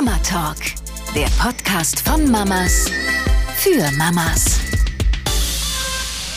[0.00, 0.58] Mama Talk,
[1.12, 2.88] der Podcast von Mamas
[3.56, 4.60] für Mamas.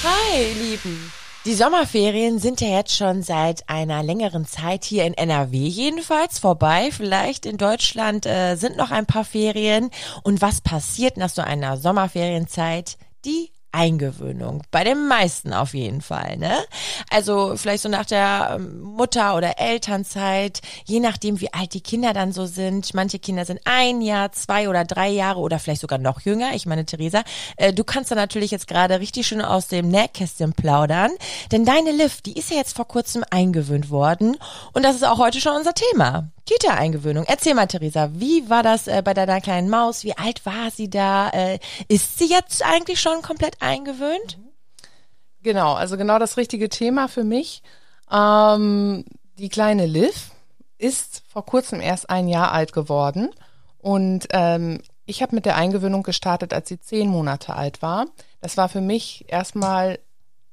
[0.03, 1.13] Hi, ihr Lieben.
[1.45, 6.89] Die Sommerferien sind ja jetzt schon seit einer längeren Zeit hier in NRW jedenfalls vorbei.
[6.91, 9.91] Vielleicht in Deutschland äh, sind noch ein paar Ferien.
[10.23, 12.97] Und was passiert nach so einer Sommerferienzeit?
[13.25, 14.63] Die Eingewöhnung.
[14.72, 16.58] Bei den meisten auf jeden Fall, ne?
[17.09, 22.13] Also vielleicht so nach der ähm, Mutter- oder Elternzeit, je nachdem, wie alt die Kinder
[22.13, 22.94] dann so sind.
[22.94, 26.54] Manche Kinder sind ein Jahr, zwei oder drei Jahre oder vielleicht sogar noch jünger.
[26.54, 27.23] Ich meine, Theresa,
[27.55, 31.12] äh, du kannst da natürlich jetzt gerade richtig schön aus dem Nähkästchen plaudern,
[31.52, 34.38] denn deine Liv, die ist ja jetzt vor kurzem eingewöhnt worden
[34.73, 36.30] und das ist auch heute schon unser Thema.
[36.45, 37.26] Kita-Eingewöhnung.
[37.27, 40.04] Erzähl mal, Theresa, wie war das äh, bei deiner kleinen Maus?
[40.04, 41.30] Wie alt war sie da?
[41.30, 44.40] Äh, ist sie jetzt eigentlich schon komplett eingewöhnt?
[45.44, 47.64] Genau, also genau das richtige Thema für mich.
[48.12, 49.05] Ähm,
[49.38, 50.31] die kleine Liv
[50.77, 53.30] ist vor kurzem erst ein Jahr alt geworden
[53.80, 58.06] und ähm, ich habe mit der Eingewöhnung gestartet, als sie zehn Monate alt war.
[58.39, 60.00] Das war für mich erstmal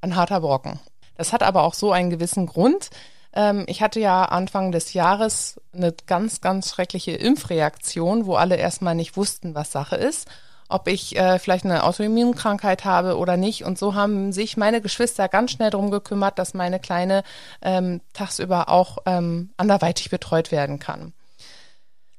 [0.00, 0.81] ein harter Brocken.
[1.16, 2.91] Das hat aber auch so einen gewissen Grund.
[3.33, 8.95] Ähm, ich hatte ja Anfang des Jahres eine ganz, ganz schreckliche Impfreaktion, wo alle erstmal
[8.95, 10.29] nicht wussten, was Sache ist
[10.69, 13.65] ob ich äh, vielleicht eine Autoimmunkrankheit habe oder nicht.
[13.65, 17.23] Und so haben sich meine Geschwister ganz schnell darum gekümmert, dass meine Kleine
[17.62, 21.15] ähm, tagsüber auch ähm, anderweitig betreut werden kann.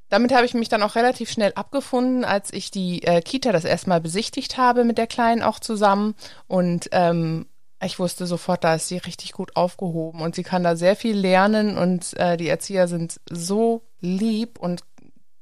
[0.08, 3.64] Damit habe ich mich dann auch relativ schnell abgefunden, als ich die äh, Kita das
[3.64, 6.16] erstmal besichtigt habe mit der Kleinen auch zusammen
[6.48, 7.46] und ähm,
[7.82, 11.16] ich wusste sofort, da ist sie richtig gut aufgehoben und sie kann da sehr viel
[11.16, 14.82] lernen und äh, die Erzieher sind so lieb und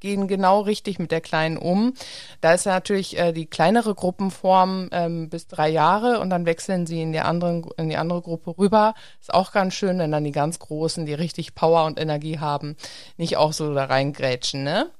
[0.00, 1.94] gehen genau richtig mit der Kleinen um.
[2.40, 7.02] Da ist natürlich äh, die kleinere Gruppenform ähm, bis drei Jahre und dann wechseln sie
[7.02, 8.94] in die, anderen, in die andere Gruppe rüber.
[9.20, 12.76] Ist auch ganz schön, wenn dann die ganz Großen, die richtig Power und Energie haben,
[13.16, 14.62] nicht auch so da reingrätschen.
[14.62, 14.90] Ne?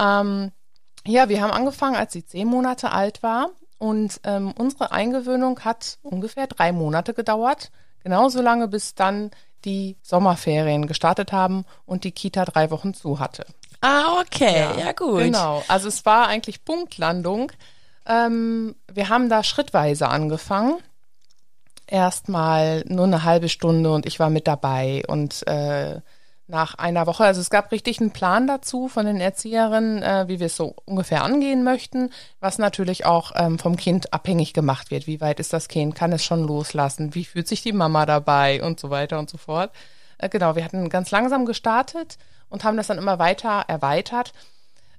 [0.00, 0.50] Ähm,
[1.06, 3.50] ja, wir haben angefangen, als sie zehn Monate alt war
[3.82, 7.72] und ähm, unsere Eingewöhnung hat ungefähr drei Monate gedauert.
[8.04, 9.32] Genauso lange, bis dann
[9.64, 13.44] die Sommerferien gestartet haben und die Kita drei Wochen zu hatte.
[13.80, 15.18] Ah, okay, ja, ja gut.
[15.18, 17.50] Genau, also es war eigentlich Punktlandung.
[18.06, 20.78] Ähm, wir haben da schrittweise angefangen.
[21.88, 26.00] Erstmal nur eine halbe Stunde und ich war mit dabei und äh,
[26.52, 27.24] nach einer Woche.
[27.24, 30.76] Also es gab richtig einen Plan dazu von den Erzieherinnen, äh, wie wir es so
[30.84, 35.08] ungefähr angehen möchten, was natürlich auch ähm, vom Kind abhängig gemacht wird.
[35.08, 35.96] Wie weit ist das Kind?
[35.96, 37.14] Kann es schon loslassen?
[37.14, 38.62] Wie fühlt sich die Mama dabei?
[38.62, 39.72] Und so weiter und so fort.
[40.18, 42.18] Äh, genau, wir hatten ganz langsam gestartet
[42.48, 44.32] und haben das dann immer weiter erweitert.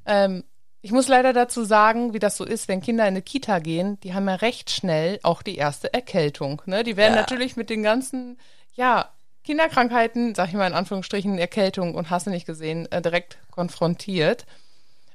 [0.05, 0.43] Ähm,
[0.81, 3.99] ich muss leider dazu sagen, wie das so ist, wenn Kinder in eine Kita gehen,
[4.01, 6.61] die haben ja recht schnell auch die erste Erkältung.
[6.65, 6.83] Ne?
[6.83, 7.21] Die werden ja.
[7.21, 8.37] natürlich mit den ganzen,
[8.73, 9.12] ja,
[9.43, 14.45] Kinderkrankheiten, sag ich mal in Anführungsstrichen, Erkältung und hast du nicht gesehen, äh, direkt konfrontiert.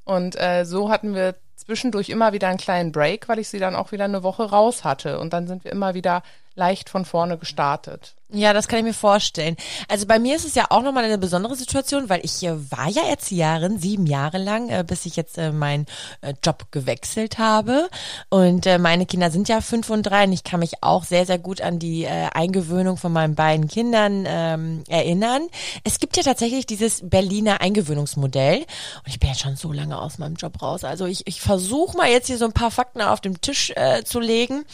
[0.04, 3.76] Und äh, so hatten wir zwischendurch immer wieder einen kleinen Break, weil ich sie dann
[3.76, 5.18] auch wieder eine Woche raus hatte.
[5.18, 6.22] Und dann sind wir immer wieder
[6.58, 8.14] leicht von vorne gestartet.
[8.30, 9.56] Ja, das kann ich mir vorstellen.
[9.88, 13.04] Also bei mir ist es ja auch nochmal eine besondere Situation, weil ich war ja
[13.08, 15.86] Erzieherin sieben Jahre lang, äh, bis ich jetzt äh, meinen
[16.20, 17.88] äh, Job gewechselt habe.
[18.28, 21.24] Und äh, meine Kinder sind ja fünf und drei und ich kann mich auch sehr,
[21.24, 25.48] sehr gut an die Eingewöhnung von meinen beiden Kindern ähm, erinnern.
[25.84, 30.18] Es gibt ja tatsächlich dieses Berliner Eingewöhnungsmodell und ich bin ja schon so lange aus
[30.18, 30.84] meinem Job raus.
[30.84, 33.72] Also ich, ich versuche mal jetzt hier so ein paar Fakten auf dem Tisch
[34.04, 34.64] zu legen.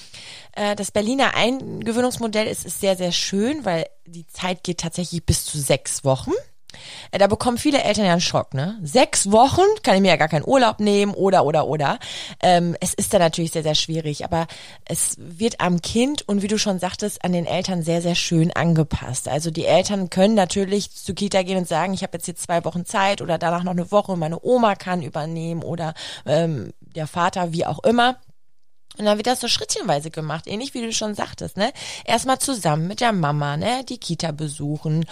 [0.77, 1.35] Das Berliner
[1.81, 6.33] Eingewöhnungsmodell ist, ist sehr, sehr schön, weil die Zeit geht tatsächlich bis zu sechs Wochen.
[7.11, 8.79] Äh, da bekommen viele Eltern ja einen Schock, ne?
[8.83, 11.99] Sechs Wochen kann ich mir ja gar keinen Urlaub nehmen oder oder oder.
[12.43, 14.47] Ähm, es ist da natürlich sehr, sehr schwierig, aber
[14.85, 18.53] es wird am Kind und wie du schon sagtest, an den Eltern sehr, sehr schön
[18.53, 19.29] angepasst.
[19.29, 22.65] Also die Eltern können natürlich zu Kita gehen und sagen, ich habe jetzt hier zwei
[22.65, 25.95] Wochen Zeit oder danach noch eine Woche und meine Oma kann übernehmen oder
[26.27, 28.17] ähm, der Vater, wie auch immer.
[28.99, 31.73] Und dann wird das so schrittchenweise gemacht, ähnlich wie du schon sagtest, ne?
[32.05, 33.85] Erstmal zusammen mit der Mama, ne?
[33.85, 35.07] Die Kita besuchen.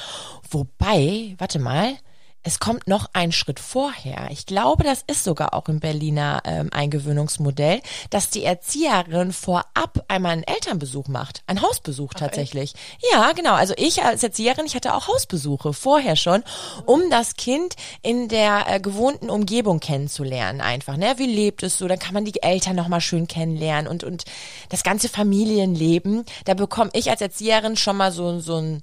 [0.51, 1.97] Wobei, warte mal,
[2.43, 4.29] es kommt noch ein Schritt vorher.
[4.31, 7.81] Ich glaube, das ist sogar auch im Berliner ähm, Eingewöhnungsmodell,
[8.11, 11.43] dass die Erzieherin vorab einmal einen Elternbesuch macht.
[11.47, 12.75] Ein Hausbesuch tatsächlich.
[13.13, 13.55] Ja, genau.
[13.55, 16.43] Also ich als Erzieherin, ich hatte auch Hausbesuche vorher schon,
[16.85, 20.97] um das Kind in der äh, gewohnten Umgebung kennenzulernen einfach.
[20.97, 21.15] Ne?
[21.19, 21.87] Wie lebt es so?
[21.87, 24.25] Dann kann man die Eltern nochmal schön kennenlernen und, und
[24.69, 26.25] das ganze Familienleben.
[26.45, 28.83] Da bekomme ich als Erzieherin schon mal so, so ein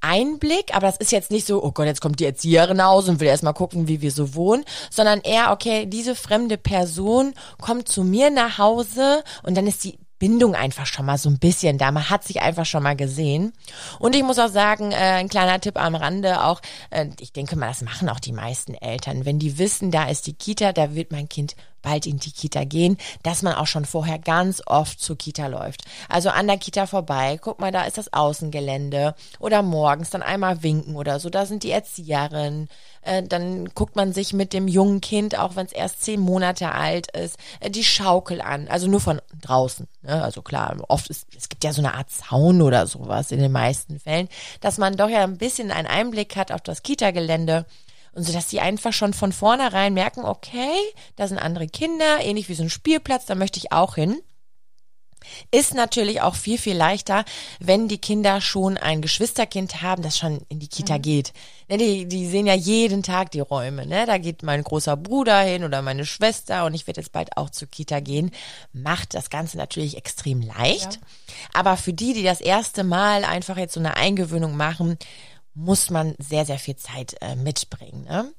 [0.00, 3.12] Einblick, aber das ist jetzt nicht so, oh Gott, jetzt kommt die Erzieherin nach Hause
[3.12, 7.88] und will erstmal gucken, wie wir so wohnen, sondern eher, okay, diese fremde Person kommt
[7.88, 11.78] zu mir nach Hause und dann ist die Bindung einfach schon mal so ein bisschen
[11.78, 11.92] da.
[11.92, 13.52] Man hat sich einfach schon mal gesehen.
[13.98, 16.60] Und ich muss auch sagen, äh, ein kleiner Tipp am Rande auch,
[16.90, 19.24] äh, ich denke mal, das machen auch die meisten Eltern.
[19.24, 22.64] Wenn die wissen, da ist die Kita, da wird mein Kind bald in die Kita
[22.64, 25.84] gehen, dass man auch schon vorher ganz oft zur Kita läuft.
[26.08, 30.62] Also an der Kita vorbei, guck mal, da ist das Außengelände oder morgens dann einmal
[30.62, 32.68] winken oder so, da sind die Erzieherinnen,
[33.02, 36.72] äh, dann guckt man sich mit dem jungen Kind, auch wenn es erst zehn Monate
[36.72, 38.68] alt ist, äh, die Schaukel an.
[38.68, 39.86] Also nur von draußen.
[40.02, 40.22] Ne?
[40.22, 43.52] Also klar, oft ist, es gibt ja so eine Art Zaun oder sowas in den
[43.52, 44.28] meisten Fällen,
[44.60, 47.66] dass man doch ja ein bisschen einen Einblick hat auf das Kita-Gelände.
[48.12, 50.76] Und so, dass die einfach schon von vornherein merken, okay,
[51.16, 54.20] da sind andere Kinder, ähnlich wie so ein Spielplatz, da möchte ich auch hin.
[55.50, 57.24] Ist natürlich auch viel, viel leichter,
[57.58, 61.02] wenn die Kinder schon ein Geschwisterkind haben, das schon in die Kita mhm.
[61.02, 61.32] geht.
[61.68, 63.86] Ne, die, die sehen ja jeden Tag die Räume.
[63.86, 64.06] Ne?
[64.06, 67.50] Da geht mein großer Bruder hin oder meine Schwester und ich werde jetzt bald auch
[67.50, 68.30] zur Kita gehen.
[68.72, 70.94] Macht das Ganze natürlich extrem leicht.
[70.94, 71.00] Ja.
[71.52, 74.98] Aber für die, die das erste Mal einfach jetzt so eine Eingewöhnung machen,
[75.58, 78.04] muss man sehr, sehr viel Zeit äh, mitbringen.
[78.04, 78.32] Ne?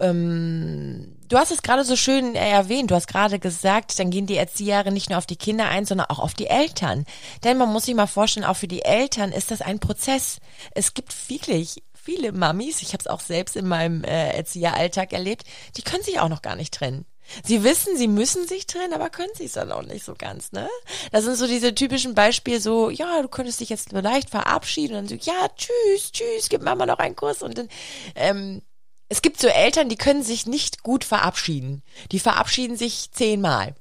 [0.00, 2.90] Ähm, du hast es gerade so schön äh, erwähnt.
[2.90, 6.08] Du hast gerade gesagt, dann gehen die Erzieherinnen nicht nur auf die Kinder ein, sondern
[6.10, 7.06] auch auf die Eltern.
[7.44, 10.40] Denn man muss sich mal vorstellen, auch für die Eltern ist das ein Prozess.
[10.72, 15.44] Es gibt wirklich viele Mamis, ich habe es auch selbst in meinem äh, Erzieheralltag erlebt,
[15.76, 17.04] die können sich auch noch gar nicht trennen.
[17.44, 20.52] Sie wissen, sie müssen sich trennen, aber können sie es dann auch nicht so ganz,
[20.52, 20.68] ne?
[21.12, 25.10] Das sind so diese typischen Beispiele, so, ja, du könntest dich jetzt leicht verabschieden und
[25.10, 27.68] dann so, ja, tschüss, tschüss, gib Mama noch einen Kuss und dann,
[28.14, 28.62] ähm,
[29.08, 31.82] es gibt so Eltern, die können sich nicht gut verabschieden.
[32.10, 33.76] Die verabschieden sich zehnmal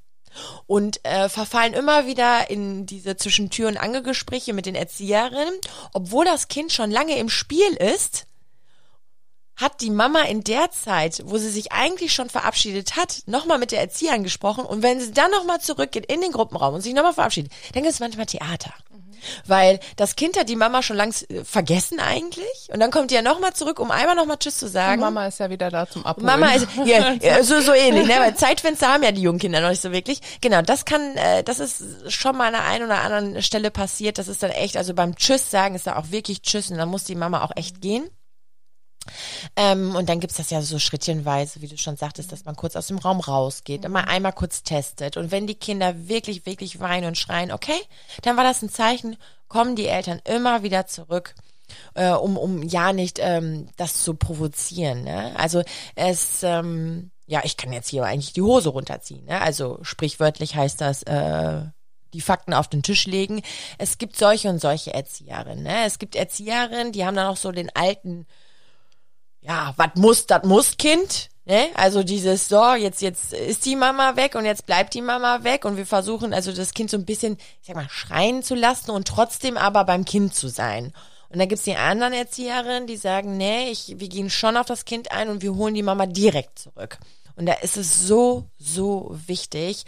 [0.67, 5.59] und äh, verfallen immer wieder in diese zwischen Tür und Angelgespräche mit den Erzieherinnen,
[5.93, 8.27] obwohl das Kind schon lange im Spiel ist
[9.57, 13.71] hat die Mama in der Zeit, wo sie sich eigentlich schon verabschiedet hat, nochmal mit
[13.71, 17.13] der Erzieherin gesprochen und wenn sie dann nochmal zurückgeht in den Gruppenraum und sich nochmal
[17.13, 18.73] verabschiedet, dann gibt es manchmal Theater.
[18.91, 19.15] Mhm.
[19.47, 23.15] Weil das Kind hat die Mama schon langs äh, vergessen eigentlich und dann kommt die
[23.15, 25.01] ja nochmal zurück, um einmal nochmal Tschüss zu sagen.
[25.01, 26.25] Und Mama ist ja wieder da zum Abholen.
[26.25, 28.15] Mama ist ja, ja so so ähnlich, ne?
[28.19, 30.19] Weil Zeitfenster haben ja die jungen Kinder noch nicht so wirklich.
[30.41, 34.17] Genau, das kann, äh, das ist schon mal an der einen oder anderen Stelle passiert.
[34.17, 36.89] Das ist dann echt, also beim Tschüss sagen ist da auch wirklich Tschüss und dann
[36.89, 38.09] muss die Mama auch echt gehen.
[39.55, 42.75] Ähm, und dann gibt's das ja so schrittchenweise, wie du schon sagtest, dass man kurz
[42.75, 45.17] aus dem Raum rausgeht, mal einmal kurz testet.
[45.17, 47.79] Und wenn die Kinder wirklich, wirklich weinen und schreien, okay,
[48.21, 49.17] dann war das ein Zeichen,
[49.47, 51.35] kommen die Eltern immer wieder zurück.
[51.95, 55.03] Äh, um, um ja nicht ähm, das zu provozieren.
[55.03, 55.33] Ne?
[55.35, 55.63] Also
[55.95, 59.25] es, ähm, ja, ich kann jetzt hier eigentlich die Hose runterziehen.
[59.25, 59.41] Ne?
[59.41, 61.61] Also sprichwörtlich heißt das, äh,
[62.13, 63.41] die Fakten auf den Tisch legen.
[63.77, 65.63] Es gibt solche und solche Erzieherinnen.
[65.63, 65.85] Ne?
[65.85, 68.25] Es gibt Erzieherinnen, die haben dann auch so den alten
[69.47, 71.29] ja, was muss, das muss Kind.
[71.45, 71.67] Ne?
[71.75, 75.63] Also dieses, so, jetzt, jetzt ist die Mama weg und jetzt bleibt die Mama weg
[75.63, 78.89] und wir versuchen also das Kind so ein bisschen, ich sag mal, schreien zu lassen
[78.89, 80.91] und trotzdem aber beim Kind zu sein.
[81.29, 84.85] Und dann gibt's die anderen Erzieherinnen, die sagen, nee, ich, wir gehen schon auf das
[84.85, 86.97] Kind ein und wir holen die Mama direkt zurück.
[87.35, 89.85] Und da ist es so, so wichtig,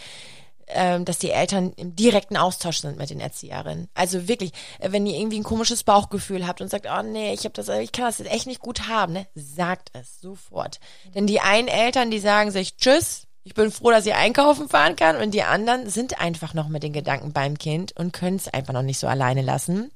[0.67, 3.87] ähm, dass die Eltern im direkten Austausch sind mit den Erzieherinnen.
[3.93, 7.45] Also wirklich, äh, wenn ihr irgendwie ein komisches Bauchgefühl habt und sagt, oh nee, ich
[7.45, 10.79] habe das, ich kann das jetzt echt nicht gut haben, ne, sagt es sofort.
[11.15, 14.97] Denn die einen Eltern, die sagen sich Tschüss, ich bin froh, dass ich einkaufen fahren
[14.97, 18.49] kann und die anderen sind einfach noch mit den Gedanken beim Kind und können es
[18.49, 19.91] einfach noch nicht so alleine lassen.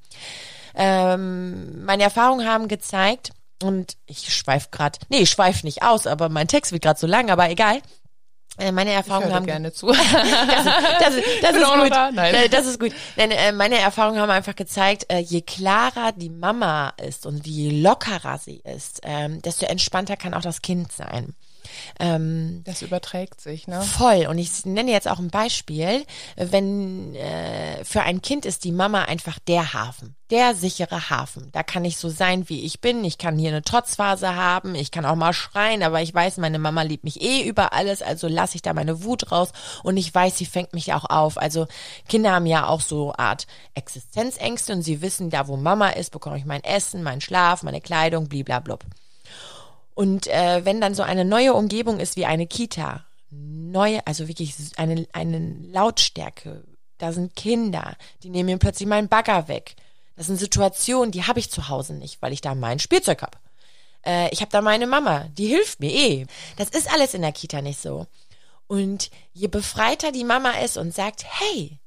[0.73, 6.29] Ähm, meine Erfahrungen haben gezeigt, und ich schweif gerade, nee, ich schweif nicht aus, aber
[6.29, 7.81] mein Text wird gerade so lang, aber egal.
[8.61, 9.87] Äh, meine Erfahrungen haben gerne zu.
[9.87, 11.91] das, das, das ist gut.
[11.91, 12.11] Da.
[12.11, 12.35] Nein.
[12.35, 12.91] Äh, das ist gut.
[13.17, 18.61] Äh, meine Erfahrungen haben einfach gezeigt, je klarer die Mama ist und wie lockerer sie
[18.63, 21.33] ist, ähm, desto entspannter kann auch das Kind sein.
[21.99, 23.81] Ähm, das überträgt sich, ne?
[23.81, 24.27] Voll.
[24.27, 26.05] Und ich nenne jetzt auch ein Beispiel.
[26.35, 31.49] Wenn äh, für ein Kind ist die Mama einfach der Hafen, der sichere Hafen.
[31.51, 33.03] Da kann ich so sein, wie ich bin.
[33.03, 34.75] Ich kann hier eine Trotzphase haben.
[34.75, 38.01] Ich kann auch mal schreien, aber ich weiß, meine Mama liebt mich eh über alles.
[38.01, 39.49] Also lasse ich da meine Wut raus.
[39.83, 41.37] Und ich weiß, sie fängt mich auch auf.
[41.37, 41.67] Also
[42.07, 46.37] Kinder haben ja auch so Art Existenzängste und sie wissen, da wo Mama ist, bekomme
[46.37, 48.85] ich mein Essen, meinen Schlaf, meine Kleidung, bliblablub.
[49.93, 54.55] Und äh, wenn dann so eine neue Umgebung ist wie eine Kita, neue, also wirklich
[54.77, 56.63] eine, eine Lautstärke,
[56.97, 59.75] da sind Kinder, die nehmen mir plötzlich meinen Bagger weg.
[60.15, 63.37] Das sind Situationen, die habe ich zu Hause nicht, weil ich da mein Spielzeug habe.
[64.05, 66.25] Äh, ich habe da meine Mama, die hilft mir eh.
[66.57, 68.07] Das ist alles in der Kita nicht so.
[68.67, 71.79] Und je befreiter die Mama ist und sagt, hey,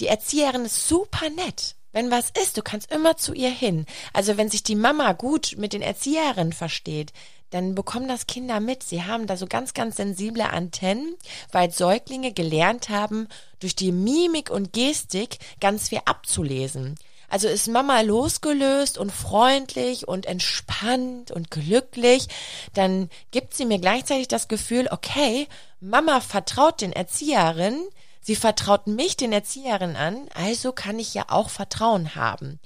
[0.00, 3.86] die Erzieherin ist super nett wenn was ist, du kannst immer zu ihr hin.
[4.12, 7.12] Also wenn sich die Mama gut mit den Erzieherinnen versteht,
[7.50, 8.82] dann bekommen das Kinder mit.
[8.82, 11.14] Sie haben da so ganz, ganz sensible Antennen,
[11.52, 13.28] weil Säuglinge gelernt haben,
[13.60, 16.96] durch die Mimik und Gestik ganz viel abzulesen.
[17.28, 22.26] Also ist Mama losgelöst und freundlich und entspannt und glücklich,
[22.72, 25.46] dann gibt sie mir gleichzeitig das Gefühl, okay,
[25.80, 27.86] Mama vertraut den Erzieherinnen,
[28.22, 32.60] sie vertraut mich den Erzieherinnen an, also kann ich ja auch Vertrauen haben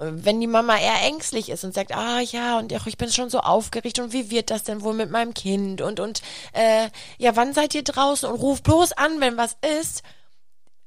[0.00, 3.40] wenn die Mama eher ängstlich ist und sagt, ah ja, und ich bin schon so
[3.40, 6.88] aufgeregt und wie wird das denn wohl mit meinem Kind und und äh,
[7.18, 10.02] ja, wann seid ihr draußen und ruft bloß an, wenn was ist,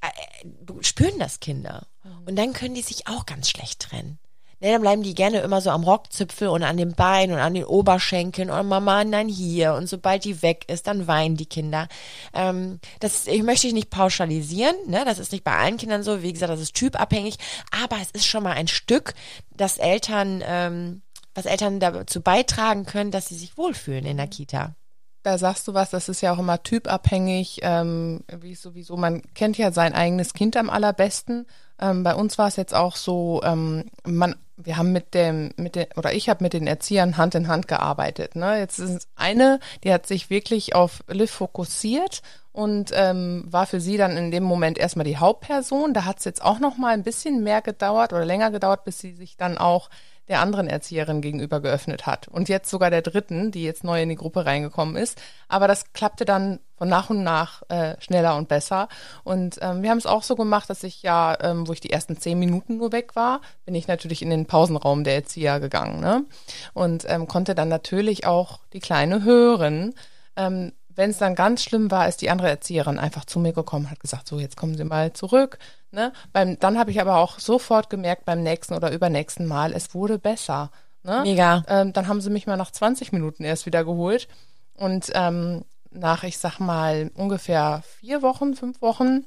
[0.01, 1.87] äh, spüren das Kinder.
[2.03, 2.27] Mhm.
[2.27, 4.19] Und dann können die sich auch ganz schlecht trennen.
[4.61, 7.55] Ne, dann bleiben die gerne immer so am Rockzipfel und an den Beinen und an
[7.55, 9.73] den Oberschenkeln und Mama, nein, hier.
[9.73, 11.87] Und sobald die weg ist, dann weinen die Kinder.
[12.33, 15.03] Ähm, das ich möchte ich nicht pauschalisieren, ne?
[15.03, 16.21] Das ist nicht bei allen Kindern so.
[16.21, 17.37] Wie gesagt, das ist typabhängig.
[17.83, 19.15] Aber es ist schon mal ein Stück,
[19.49, 21.01] dass Eltern, ähm,
[21.33, 24.75] was Eltern dazu beitragen können, dass sie sich wohlfühlen in der Kita.
[25.23, 29.57] Da sagst du was, das ist ja auch immer typabhängig, ähm, wie sowieso, man kennt
[29.57, 31.47] ja sein eigenes Kind am allerbesten.
[31.81, 35.75] Ähm, bei uns war es jetzt auch so, ähm, man, wir haben mit dem, mit
[35.75, 38.35] den, oder ich habe mit den Erziehern Hand in Hand gearbeitet.
[38.35, 38.59] Ne?
[38.59, 42.21] Jetzt ist eine, die hat sich wirklich auf Liv fokussiert
[42.51, 45.93] und ähm, war für sie dann in dem Moment erstmal die Hauptperson.
[45.93, 49.00] Da hat es jetzt auch noch mal ein bisschen mehr gedauert oder länger gedauert, bis
[49.00, 49.89] sie sich dann auch
[50.31, 52.29] der anderen Erzieherin gegenüber geöffnet hat.
[52.29, 55.21] Und jetzt sogar der dritten, die jetzt neu in die Gruppe reingekommen ist.
[55.50, 58.88] Aber das klappte dann von nach und nach äh, schneller und besser.
[59.25, 61.91] Und ähm, wir haben es auch so gemacht, dass ich ja, ähm, wo ich die
[61.91, 66.00] ersten zehn Minuten nur weg war, bin ich natürlich in den Pausenraum der Erzieher gegangen.
[66.00, 66.25] Ne?
[66.73, 69.93] Und ähm, konnte dann natürlich auch die Kleine hören.
[70.38, 73.91] Ähm, wenn es dann ganz schlimm war, ist die andere Erzieherin einfach zu mir gekommen,
[73.91, 75.59] hat gesagt, so jetzt kommen Sie mal zurück.
[75.91, 76.13] Ne?
[76.31, 80.19] Beim, dann habe ich aber auch sofort gemerkt beim nächsten oder übernächsten Mal, es wurde
[80.19, 80.71] besser.
[81.03, 81.21] Ne?
[81.24, 81.63] Mega.
[81.67, 84.27] Ähm, dann haben sie mich mal nach 20 Minuten erst wieder geholt.
[84.75, 89.25] Und ähm, nach, ich sag mal, ungefähr vier Wochen, fünf Wochen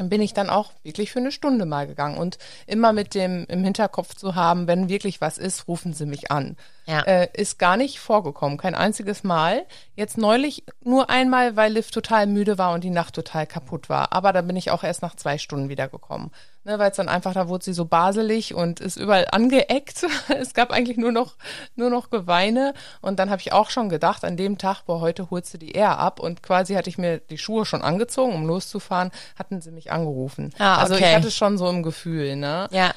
[0.00, 3.62] bin ich dann auch wirklich für eine Stunde mal gegangen und immer mit dem im
[3.62, 6.56] Hinterkopf zu haben, wenn wirklich was ist, rufen Sie mich an.
[6.86, 7.00] Ja.
[7.00, 9.64] Äh, ist gar nicht vorgekommen, kein einziges Mal.
[9.94, 14.12] Jetzt neulich nur einmal, weil Liv total müde war und die Nacht total kaputt war.
[14.12, 16.30] Aber da bin ich auch erst nach zwei Stunden wiedergekommen.
[16.64, 20.06] Ne, weil es dann einfach, da wurde sie so baselig und ist überall angeeckt.
[20.28, 21.34] es gab eigentlich nur noch,
[21.74, 22.72] nur noch Geweine.
[23.00, 25.72] Und dann habe ich auch schon gedacht, an dem Tag, boah, heute holst du die
[25.72, 26.20] eher ab.
[26.20, 30.52] Und quasi hatte ich mir die Schuhe schon angezogen, um loszufahren, hatten sie mich angerufen.
[30.58, 30.82] Ah, okay.
[30.82, 32.68] Also ich hatte schon so im Gefühl, ne?
[32.70, 32.92] Ja.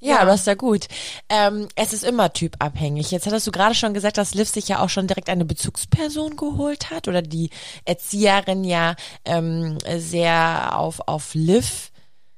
[0.00, 0.86] Ja, ja, das ist ja gut.
[1.30, 3.10] Ähm, es ist immer typabhängig.
[3.10, 6.36] Jetzt hattest du gerade schon gesagt, dass Liv sich ja auch schon direkt eine Bezugsperson
[6.36, 7.48] geholt hat oder die
[7.86, 11.90] Erzieherin ja ähm, sehr auf, auf Liv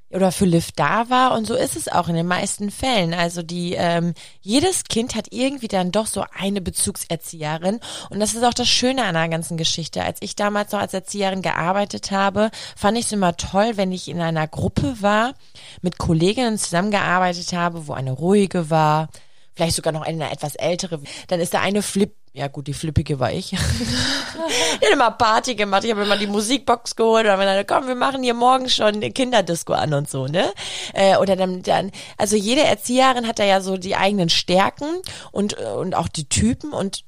[0.09, 3.13] oder für Liv da war und so ist es auch in den meisten Fällen.
[3.13, 8.43] Also die ähm, jedes Kind hat irgendwie dann doch so eine Bezugserzieherin und das ist
[8.43, 10.03] auch das Schöne an der ganzen Geschichte.
[10.03, 14.07] Als ich damals noch als Erzieherin gearbeitet habe, fand ich es immer toll, wenn ich
[14.07, 15.33] in einer Gruppe war,
[15.81, 19.09] mit Kolleginnen zusammengearbeitet habe, wo eine ruhige war,
[19.55, 21.01] vielleicht sogar noch eine etwas ältere.
[21.27, 23.53] Dann ist da eine Flip ja gut, die flippige war ich.
[23.53, 27.95] ich habe immer Party gemacht, ich habe immer die Musikbox geholt und dann, komm, wir
[27.95, 30.53] machen hier morgen schon Kinderdisco an und so, ne?
[30.93, 34.85] Äh, oder dann, dann, also jede Erzieherin hat da ja so die eigenen Stärken
[35.31, 37.05] und, und auch die Typen und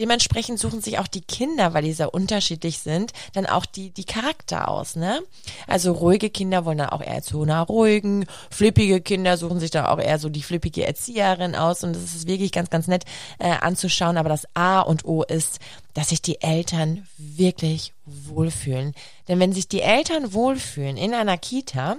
[0.00, 4.04] dementsprechend suchen sich auch die Kinder, weil die sehr unterschiedlich sind, dann auch die, die
[4.04, 5.20] Charakter aus, ne?
[5.66, 9.86] Also ruhige Kinder wollen dann auch eher zu einer ruhigen, flippige Kinder suchen sich dann
[9.86, 13.04] auch eher so die flippige Erzieherin aus und das ist wirklich ganz, ganz nett
[13.38, 15.58] äh, anzuschauen, aber das A und O ist,
[15.94, 18.94] dass sich die Eltern wirklich wohlfühlen.
[19.28, 21.96] Denn wenn sich die Eltern wohlfühlen in einer Kita,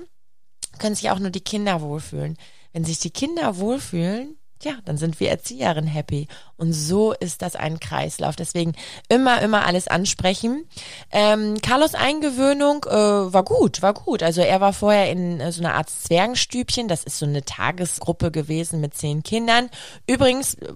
[0.79, 2.37] können sich auch nur die Kinder wohlfühlen.
[2.73, 6.27] Wenn sich die Kinder wohlfühlen, ja, dann sind wir Erzieherinnen happy.
[6.57, 8.35] Und so ist das ein Kreislauf.
[8.35, 8.73] Deswegen
[9.09, 10.65] immer, immer alles ansprechen.
[11.11, 14.23] Ähm, Carlos Eingewöhnung äh, war gut, war gut.
[14.23, 16.87] Also er war vorher in äh, so einer Art Zwergenstübchen.
[16.87, 19.69] Das ist so eine Tagesgruppe gewesen mit zehn Kindern.
[20.07, 20.73] Übrigens, äh,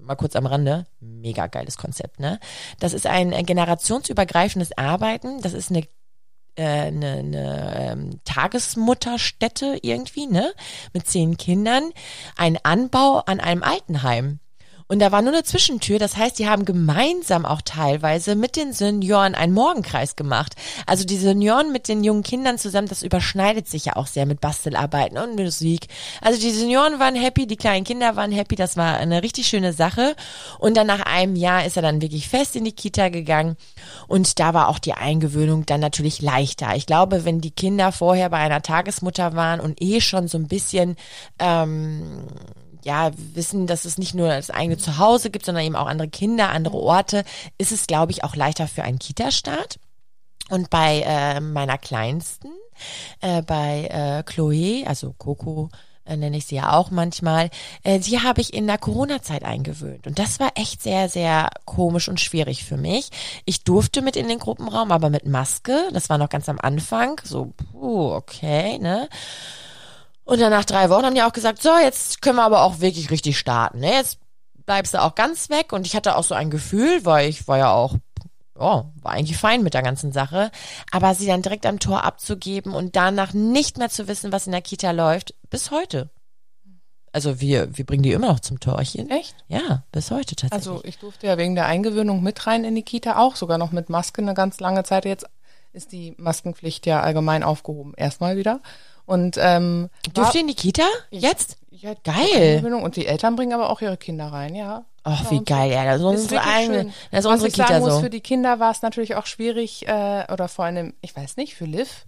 [0.00, 2.38] mal kurz am Rande, mega geiles Konzept, ne?
[2.78, 5.40] Das ist ein äh, generationsübergreifendes Arbeiten.
[5.42, 5.82] Das ist eine
[6.64, 10.52] eine, eine ähm, Tagesmutterstätte irgendwie, ne?
[10.92, 11.92] Mit zehn Kindern,
[12.36, 14.40] ein Anbau an einem Altenheim.
[14.88, 15.98] Und da war nur eine Zwischentür.
[15.98, 20.54] Das heißt, die haben gemeinsam auch teilweise mit den Senioren einen Morgenkreis gemacht.
[20.86, 24.40] Also die Senioren mit den jungen Kindern zusammen, das überschneidet sich ja auch sehr mit
[24.40, 25.88] Bastelarbeiten und Musik.
[26.20, 28.54] Also die Senioren waren happy, die kleinen Kinder waren happy.
[28.54, 30.14] Das war eine richtig schöne Sache.
[30.58, 33.56] Und dann nach einem Jahr ist er dann wirklich fest in die Kita gegangen.
[34.06, 36.76] Und da war auch die Eingewöhnung dann natürlich leichter.
[36.76, 40.46] Ich glaube, wenn die Kinder vorher bei einer Tagesmutter waren und eh schon so ein
[40.46, 40.96] bisschen,
[41.38, 42.26] ähm,
[42.86, 46.50] ja, wissen, dass es nicht nur das eigene Zuhause gibt, sondern eben auch andere Kinder,
[46.50, 47.24] andere Orte,
[47.58, 49.78] ist es, glaube ich, auch leichter für einen Kita-Start.
[50.48, 52.52] Und bei äh, meiner Kleinsten,
[53.20, 55.68] äh, bei äh, Chloe, also Coco,
[56.04, 57.50] äh, nenne ich sie ja auch manchmal,
[57.82, 60.06] äh, die habe ich in der Corona-Zeit eingewöhnt.
[60.06, 63.10] Und das war echt sehr, sehr komisch und schwierig für mich.
[63.44, 65.88] Ich durfte mit in den Gruppenraum, aber mit Maske.
[65.92, 67.20] Das war noch ganz am Anfang.
[67.24, 69.08] So, puh, okay, ne?
[70.26, 72.80] Und dann nach drei Wochen haben die auch gesagt, so, jetzt können wir aber auch
[72.80, 73.78] wirklich richtig starten.
[73.78, 73.92] Ne?
[73.92, 74.18] Jetzt
[74.66, 75.72] bleibst du auch ganz weg.
[75.72, 77.94] Und ich hatte auch so ein Gefühl, weil ich war ja auch
[78.58, 80.50] ja, war eigentlich fein mit der ganzen Sache.
[80.90, 84.52] Aber sie dann direkt am Tor abzugeben und danach nicht mehr zu wissen, was in
[84.52, 86.10] der Kita läuft, bis heute.
[87.12, 89.08] Also wir, wir bringen die immer noch zum Torchen.
[89.10, 89.36] Echt?
[89.48, 90.68] Ja, bis heute tatsächlich.
[90.68, 93.72] Also ich durfte ja wegen der Eingewöhnung mit rein in die Kita auch, sogar noch
[93.72, 95.04] mit Maske eine ganz lange Zeit.
[95.04, 95.26] Jetzt
[95.72, 97.94] ist die Maskenpflicht ja allgemein aufgehoben.
[97.96, 98.60] Erstmal wieder.
[99.06, 100.84] Und ähm, Dürft ihr in die Kita?
[101.10, 101.58] Jetzt?
[101.70, 102.64] Ja, Geil.
[102.82, 104.84] Und die Eltern bringen aber auch ihre Kinder rein, ja.
[105.04, 105.84] Ach, wie geil, ja.
[105.84, 106.92] Das ist unsere eigene, schön.
[107.12, 108.00] das ist Was unsere ich sagen Kita muss, so.
[108.00, 111.54] für die Kinder war es natürlich auch schwierig, äh, oder vor allem, ich weiß nicht,
[111.54, 112.06] für Liv.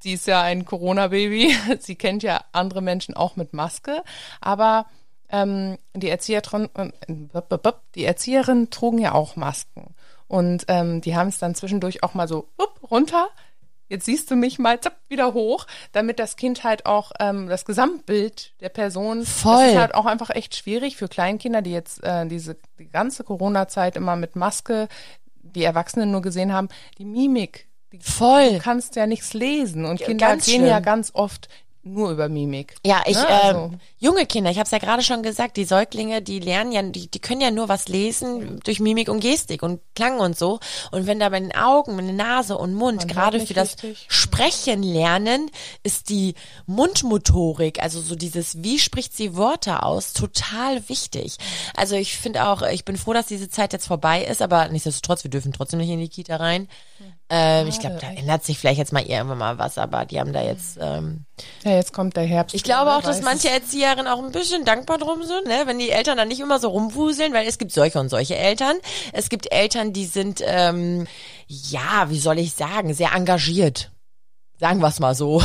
[0.00, 1.56] Sie ist ja ein Corona-Baby.
[1.80, 4.02] Sie kennt ja andere Menschen auch mit Maske.
[4.40, 4.86] Aber
[5.30, 9.94] ähm, die, Erzieherin, äh, die Erzieherinnen trugen ja auch Masken.
[10.28, 13.28] Und ähm, die haben es dann zwischendurch auch mal so up, runter.
[13.88, 17.64] Jetzt siehst du mich mal zapp, wieder hoch, damit das Kind halt auch ähm, das
[17.64, 19.24] Gesamtbild der Person.
[19.24, 19.54] Voll.
[19.62, 23.24] Das ist halt auch einfach echt schwierig für Kleinkinder, die jetzt äh, diese die ganze
[23.24, 24.88] Corona-Zeit immer mit Maske,
[25.42, 26.68] die Erwachsenen nur gesehen haben,
[26.98, 27.66] die Mimik.
[27.92, 28.52] Die, Voll.
[28.54, 30.84] Du kannst ja nichts lesen und Ja, Kinder ganz gehen ja schlimm.
[30.84, 31.48] ganz oft
[31.82, 32.74] nur über Mimik.
[32.84, 35.64] Ja, ich, Ne, äh, also- junge Kinder, ich habe es ja gerade schon gesagt, die
[35.64, 39.62] Säuglinge, die lernen ja, die, die können ja nur was lesen durch Mimik und Gestik
[39.62, 40.60] und Klang und so.
[40.90, 43.82] Und wenn da bei den Augen, mit der Nase und Mund, Man gerade für das
[43.82, 44.06] richtig.
[44.08, 45.50] Sprechen lernen,
[45.82, 46.34] ist die
[46.66, 51.36] Mundmotorik, also so dieses, wie spricht sie Wörter aus, total wichtig.
[51.76, 55.24] Also ich finde auch, ich bin froh, dass diese Zeit jetzt vorbei ist, aber nichtsdestotrotz,
[55.24, 56.68] wir dürfen trotzdem nicht in die Kita rein.
[57.30, 60.32] Ähm, ich glaube, da ändert sich vielleicht jetzt mal irgendwann mal was, aber die haben
[60.32, 61.26] da jetzt ähm,
[61.62, 62.54] Ja, jetzt kommt der Herbst.
[62.54, 63.50] ich glaube auch, dass manche.
[63.50, 65.62] Erzieherinnen auch ein bisschen dankbar drum sind, ne?
[65.66, 68.76] wenn die Eltern dann nicht immer so rumwuseln, weil es gibt solche und solche Eltern.
[69.12, 71.06] Es gibt Eltern, die sind, ähm,
[71.46, 73.90] ja, wie soll ich sagen, sehr engagiert.
[74.60, 75.42] Sagen wir es mal so.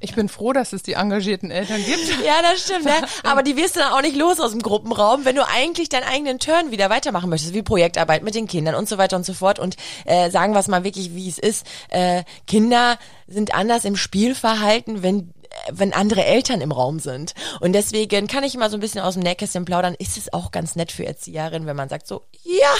[0.00, 2.24] Ich bin froh, dass es die engagierten Eltern gibt.
[2.24, 3.06] Ja, das stimmt, ne?
[3.22, 6.04] Aber die wirst du dann auch nicht los aus dem Gruppenraum, wenn du eigentlich deinen
[6.04, 9.32] eigenen Turn wieder weitermachen möchtest, wie Projektarbeit mit den Kindern und so weiter und so
[9.32, 9.58] fort.
[9.58, 11.66] Und äh, sagen wir es mal wirklich, wie es ist.
[11.88, 17.34] Äh, Kinder sind anders im Spielverhalten, wenn äh, wenn andere Eltern im Raum sind.
[17.60, 20.50] Und deswegen kann ich immer so ein bisschen aus dem Nähkästchen plaudern, ist es auch
[20.50, 22.74] ganz nett für Erzieherinnen, wenn man sagt so, ja,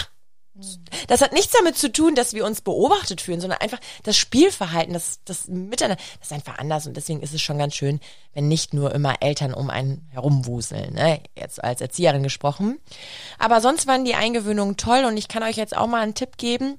[1.08, 4.92] das hat nichts damit zu tun, dass wir uns beobachtet fühlen, sondern einfach das Spielverhalten,
[4.92, 8.00] das, das Miteinander, das ist einfach anders und deswegen ist es schon ganz schön,
[8.34, 11.22] wenn nicht nur immer Eltern um einen herumwuseln, ne?
[11.36, 12.78] jetzt als Erzieherin gesprochen.
[13.38, 16.36] Aber sonst waren die Eingewöhnungen toll und ich kann euch jetzt auch mal einen Tipp
[16.36, 16.78] geben.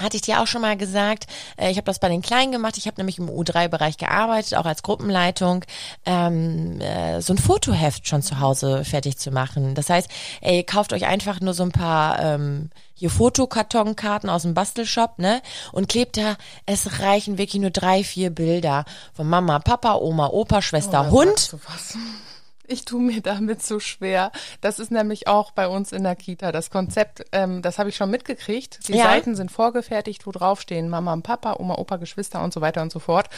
[0.00, 1.26] Hatte ich dir auch schon mal gesagt.
[1.56, 2.76] Äh, Ich habe das bei den Kleinen gemacht.
[2.76, 5.64] Ich habe nämlich im U3-Bereich gearbeitet, auch als Gruppenleitung.
[6.04, 9.74] Ähm, äh, so ein Fotoheft schon zu Hause fertig zu machen.
[9.74, 10.08] Das heißt,
[10.42, 15.42] ey, kauft euch einfach nur so ein paar ähm, hier Fotokartonkarten aus dem Bastelshop, ne?
[15.72, 20.62] Und klebt da, es reichen wirklich nur drei, vier Bilder von Mama, Papa, Oma, Opa,
[20.62, 21.56] Schwester, Oh, Hund.
[22.68, 24.32] Ich tue mir damit so schwer.
[24.60, 27.24] Das ist nämlich auch bei uns in der Kita das Konzept.
[27.32, 28.88] Ähm, das habe ich schon mitgekriegt.
[28.88, 29.04] Die Ja.
[29.04, 32.92] Seiten sind vorgefertigt, wo draufstehen Mama und Papa, Oma, Opa, Geschwister und so weiter und
[32.92, 33.28] so fort.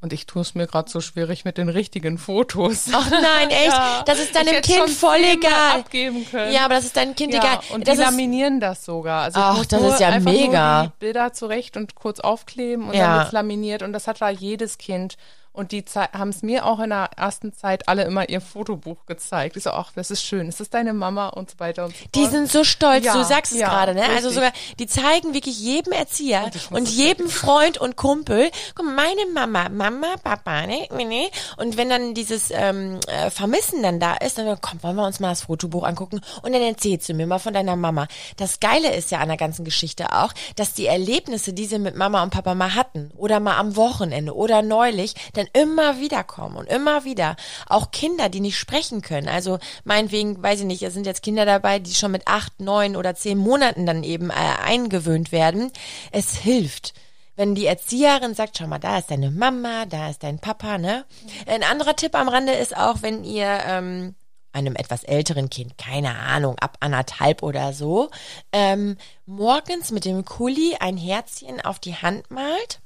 [0.00, 2.86] Und ich tue es mir gerade so schwierig mit den richtigen Fotos.
[2.92, 3.68] Ach nein, echt?
[3.68, 4.02] Ja.
[4.04, 5.78] Das ist deinem Kind voll egal.
[5.78, 6.52] abgeben können.
[6.52, 7.60] Ja, aber das ist deinem Kind Ja, egal.
[7.72, 9.22] und das die laminieren das sogar.
[9.22, 10.92] Also Ach, das ist ja mega.
[10.98, 13.06] Bilder zurecht und kurz aufkleben und Ja.
[13.06, 15.16] dann wird's laminiert und das hat da jedes Kind.
[15.52, 19.56] Und die haben es mir auch in der ersten Zeit alle immer ihr Fotobuch gezeigt.
[19.56, 20.48] Ich so, ach, das ist schön.
[20.48, 22.14] Ist das deine Mama und so weiter und so fort.
[22.14, 24.02] Die sind so stolz, Ja, du sagst es ja, gerade, ne?
[24.02, 24.34] Also richtig.
[24.34, 29.30] sogar, die zeigen wirklich jedem Erzieher und das jedem Freund und Kumpel, guck mal, meine
[29.32, 31.30] Mama, Mama, Papa, ne, ne, ne.
[31.56, 35.20] Und wenn dann dieses ähm, äh, Vermissen dann da ist, dann komm, wollen wir uns
[35.20, 38.06] mal das Fotobuch angucken und dann erzählst du mir mal von deiner Mama.
[38.36, 41.96] Das Geile ist ja an der ganzen Geschichte auch, dass die Erlebnisse, die sie mit
[41.96, 46.56] Mama und Papa mal hatten oder mal am Wochenende oder neulich, dann immer wieder kommen
[46.56, 47.36] und immer wieder.
[47.68, 49.28] Auch Kinder, die nicht sprechen können.
[49.28, 52.96] Also meinetwegen, weiß ich nicht, es sind jetzt Kinder dabei, die schon mit acht, neun
[52.96, 55.72] oder zehn Monaten dann eben äh, eingewöhnt werden.
[56.10, 56.94] Es hilft.
[57.34, 61.06] Wenn die Erzieherin sagt, schau mal, da ist deine Mama, da ist dein Papa, ne?
[61.46, 64.14] Ein anderer Tipp am Rande ist auch, wenn ihr ähm,
[64.52, 68.10] einem etwas älteren Kind, keine Ahnung, ab anderthalb oder so,
[68.52, 72.80] ähm, morgens mit dem Kuli ein Herzchen auf die Hand malt,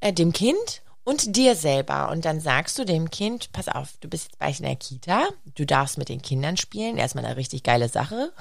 [0.00, 2.10] äh, dem Kind und dir selber.
[2.10, 5.28] Und dann sagst du dem Kind, pass auf, du bist jetzt bald in der Kita,
[5.54, 8.32] du darfst mit den Kindern spielen, erstmal eine richtig geile Sache.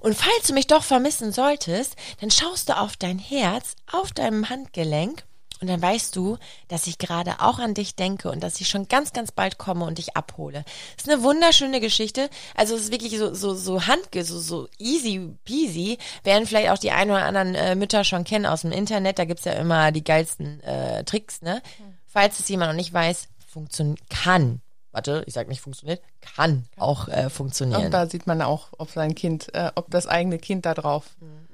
[0.00, 4.48] Und falls du mich doch vermissen solltest, dann schaust du auf dein Herz, auf deinem
[4.48, 5.24] Handgelenk
[5.60, 8.88] und dann weißt du, dass ich gerade auch an dich denke und dass ich schon
[8.88, 10.64] ganz, ganz bald komme und dich abhole.
[10.96, 12.30] Das ist eine wunderschöne Geschichte.
[12.54, 15.98] Also es ist wirklich so, so, so handge, so, so easy peasy.
[16.24, 19.18] Werden vielleicht auch die ein oder anderen äh, Mütter schon kennen aus dem Internet.
[19.18, 21.62] Da gibt's ja immer die geilsten äh, Tricks, ne?
[21.78, 21.94] Mhm.
[22.06, 24.60] Falls es jemand noch nicht weiß, funktioniert, kann.
[24.92, 26.02] Warte, ich sag nicht funktioniert,
[26.34, 27.84] kann auch äh, funktionieren.
[27.84, 31.04] Und da sieht man auch, ob sein Kind, äh, ob das eigene Kind da drauf
[31.20, 31.49] mhm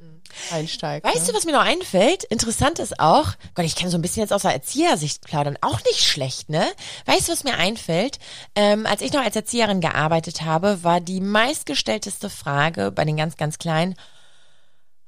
[0.51, 1.07] einsteigt.
[1.07, 1.33] Weißt ne?
[1.33, 2.25] du, was mir noch einfällt?
[2.25, 5.81] Interessant ist auch, Gott, ich kann so ein bisschen jetzt aus der Erziehersicht plaudern, auch
[5.85, 6.65] nicht schlecht, ne?
[7.07, 8.19] Weißt du, was mir einfällt?
[8.55, 13.37] Ähm, als ich noch als Erzieherin gearbeitet habe, war die meistgestellteste Frage bei den ganz,
[13.37, 13.95] ganz Kleinen,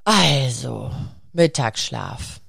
[0.04, 0.90] also,
[1.34, 2.40] Mittagsschlaf.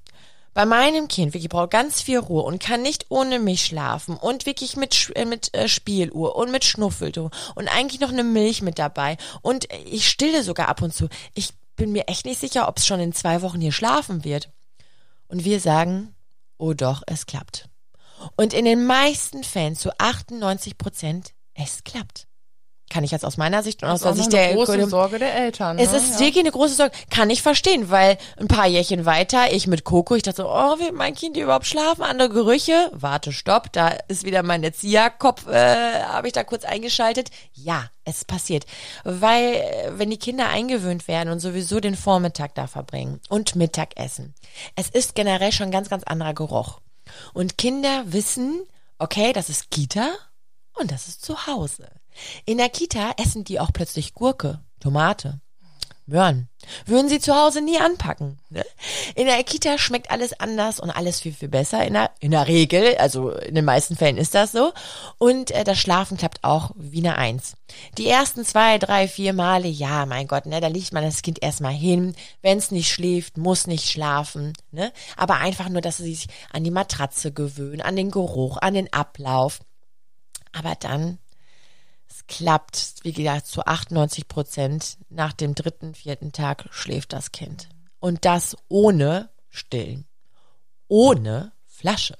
[0.53, 4.45] Bei meinem Kind wirklich braucht ganz viel Ruhe und kann nicht ohne mich schlafen und
[4.45, 8.79] wirklich mit äh, mit äh, Spieluhr und mit Schnuffeltour und eigentlich noch eine Milch mit
[8.79, 11.07] dabei und ich stille sogar ab und zu.
[11.33, 14.51] Ich bin mir echt nicht sicher, ob es schon in zwei Wochen hier schlafen wird.
[15.27, 16.13] Und wir sagen,
[16.57, 17.69] oh doch, es klappt.
[18.35, 22.28] Und in den meisten Fällen, zu 98 Prozent, es klappt
[22.89, 25.75] kann ich jetzt aus meiner Sicht und aus der Sicht der große Sorge der Eltern.
[25.75, 25.83] Ne?
[25.83, 26.19] Es ist ja.
[26.19, 26.95] wirklich eine große Sorge.
[27.09, 30.79] Kann ich verstehen, weil ein paar Jährchen weiter, ich mit Coco, ich dachte so, oh,
[30.79, 32.03] wird mein Kind überhaupt schlafen?
[32.03, 32.91] Andere Gerüche?
[32.93, 37.29] Warte, stopp, da ist wieder mein Erzieherkopf, äh, habe ich da kurz eingeschaltet.
[37.53, 38.65] Ja, es passiert.
[39.03, 44.33] Weil, äh, wenn die Kinder eingewöhnt werden und sowieso den Vormittag da verbringen und Mittagessen,
[44.75, 46.79] es ist generell schon ganz, ganz anderer Geruch.
[47.33, 48.61] Und Kinder wissen,
[48.97, 50.09] okay, das ist Kita
[50.73, 51.89] und das ist zu Hause.
[52.45, 55.39] In der Kita essen die auch plötzlich Gurke, Tomate,
[56.09, 56.49] Möhren.
[56.85, 58.39] Würden sie zu Hause nie anpacken.
[58.49, 58.65] Ne?
[59.15, 61.85] In der Kita schmeckt alles anders und alles viel, viel besser.
[61.85, 64.73] In der, in der Regel, also in den meisten Fällen ist das so.
[65.17, 67.53] Und äh, das Schlafen klappt auch wie eine Eins.
[67.97, 71.41] Die ersten zwei, drei, vier Male, ja, mein Gott, ne, da liegt man das Kind
[71.41, 72.15] erstmal hin.
[72.41, 74.53] Wenn es nicht schläft, muss nicht schlafen.
[74.71, 74.91] Ne?
[75.15, 78.91] Aber einfach nur, dass sie sich an die Matratze gewöhnen, an den Geruch, an den
[78.91, 79.59] Ablauf.
[80.51, 81.19] Aber dann
[82.29, 84.97] klappt, wie gesagt, zu 98 Prozent.
[85.09, 87.67] Nach dem dritten, vierten Tag schläft das Kind.
[87.99, 90.07] Und das ohne Stillen.
[90.87, 92.15] Ohne Flasche.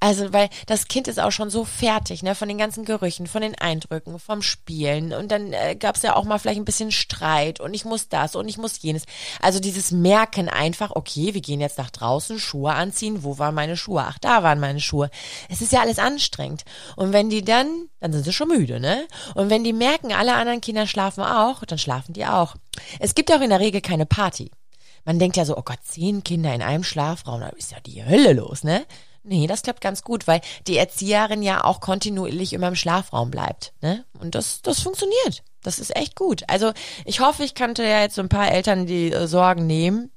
[0.00, 3.42] Also, weil das Kind ist auch schon so fertig, ne, von den ganzen Gerüchen, von
[3.42, 5.12] den Eindrücken, vom Spielen.
[5.12, 8.08] Und dann äh, gab es ja auch mal vielleicht ein bisschen Streit und ich muss
[8.08, 9.04] das und ich muss jenes.
[9.40, 13.24] Also dieses Merken einfach, okay, wir gehen jetzt nach draußen, Schuhe anziehen.
[13.24, 14.04] Wo waren meine Schuhe?
[14.06, 15.10] Ach, da waren meine Schuhe.
[15.48, 16.64] Es ist ja alles anstrengend.
[16.96, 19.06] Und wenn die dann, dann sind sie schon müde, ne?
[19.34, 22.56] Und wenn die merken, alle anderen Kinder schlafen auch, dann schlafen die auch.
[22.98, 24.50] Es gibt auch in der Regel keine Party.
[25.04, 28.04] Man denkt ja so, oh Gott, zehn Kinder in einem Schlafraum, da ist ja die
[28.04, 28.86] Hölle los, ne?
[29.26, 33.72] Nee, das klappt ganz gut, weil die Erzieherin ja auch kontinuierlich immer im Schlafraum bleibt.
[33.80, 34.04] Ne?
[34.20, 35.42] Und das, das funktioniert.
[35.62, 36.44] Das ist echt gut.
[36.46, 36.72] Also
[37.06, 40.12] ich hoffe, ich kannte ja jetzt so ein paar Eltern die äh, Sorgen nehmen.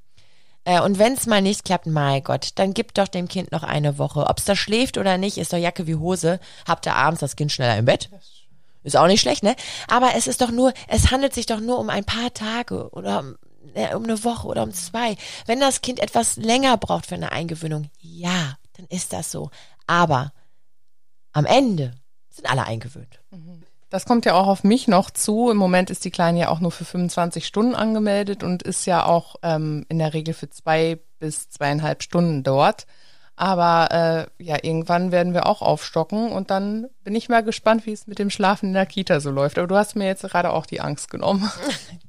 [0.65, 3.63] Äh, und wenn es mal nicht klappt, mein Gott, dann gib doch dem Kind noch
[3.63, 4.28] eine Woche.
[4.28, 6.41] Ob es da schläft oder nicht, ist doch Jacke wie Hose.
[6.67, 8.10] Habt ihr abends das Kind schneller im Bett?
[8.84, 9.56] Ist auch nicht schlecht, ne?
[9.88, 13.36] Aber es ist doch nur, es handelt sich doch nur um ein paar Tage oder
[13.74, 15.15] äh, um eine Woche oder um zwei.
[15.46, 19.50] Wenn das Kind etwas länger braucht für eine Eingewöhnung, ja, dann ist das so.
[19.86, 20.32] Aber
[21.34, 21.94] am Ende
[22.30, 23.20] sind alle eingewöhnt.
[23.90, 25.50] Das kommt ja auch auf mich noch zu.
[25.50, 29.06] Im Moment ist die Kleine ja auch nur für 25 Stunden angemeldet und ist ja
[29.06, 32.86] auch ähm, in der Regel für zwei bis zweieinhalb Stunden dort.
[33.39, 37.91] Aber äh, ja, irgendwann werden wir auch aufstocken und dann bin ich mal gespannt, wie
[37.91, 39.60] es mit dem Schlafen in der Kita so läuft.
[39.60, 41.50] Aber du hast mir jetzt gerade auch die Angst genommen.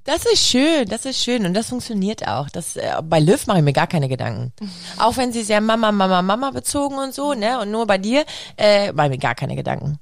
[0.04, 2.48] Das ist schön, das ist schön und das funktioniert auch.
[2.48, 4.54] Das, äh, bei Liv mache ich mir gar keine Gedanken.
[4.98, 7.60] auch wenn sie sehr Mama, Mama, Mama bezogen und so, ne?
[7.60, 8.24] Und nur bei dir
[8.56, 9.98] äh, mache ich mir gar keine Gedanken.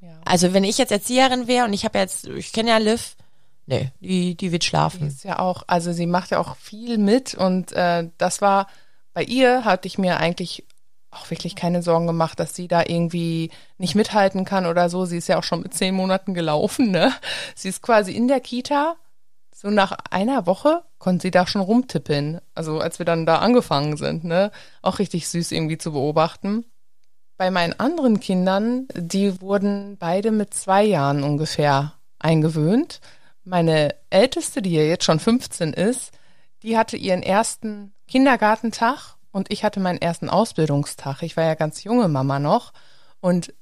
[0.00, 0.10] Ja.
[0.24, 3.16] Also wenn ich jetzt Erzieherin wäre und ich habe jetzt, ich kenne ja Liv,
[3.66, 5.00] nee, die, die wird schlafen.
[5.00, 8.68] Die ist ja auch, also sie macht ja auch viel mit und äh, das war
[9.18, 10.64] bei ihr hatte ich mir eigentlich
[11.10, 15.06] auch wirklich keine Sorgen gemacht, dass sie da irgendwie nicht mithalten kann oder so.
[15.06, 17.12] Sie ist ja auch schon mit zehn Monaten gelaufen, ne?
[17.56, 18.94] Sie ist quasi in der Kita.
[19.52, 22.40] So nach einer Woche konnte sie da schon rumtippeln.
[22.54, 24.52] Also als wir dann da angefangen sind, ne?
[24.82, 26.64] Auch richtig süß irgendwie zu beobachten.
[27.36, 33.00] Bei meinen anderen Kindern, die wurden beide mit zwei Jahren ungefähr eingewöhnt.
[33.42, 36.12] Meine älteste, die ja jetzt schon 15 ist,
[36.62, 41.22] die hatte ihren ersten Kindergartentag und ich hatte meinen ersten Ausbildungstag.
[41.22, 42.72] Ich war ja ganz junge Mama noch.
[43.20, 43.52] Und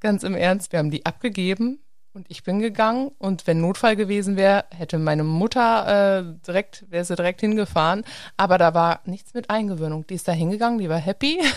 [0.00, 1.80] ganz im Ernst, wir haben die abgegeben
[2.12, 3.10] und ich bin gegangen.
[3.18, 8.04] Und wenn Notfall gewesen wäre, hätte meine Mutter äh, direkt, wäre sie direkt hingefahren.
[8.36, 10.06] Aber da war nichts mit Eingewöhnung.
[10.06, 11.40] Die ist da hingegangen, die war happy.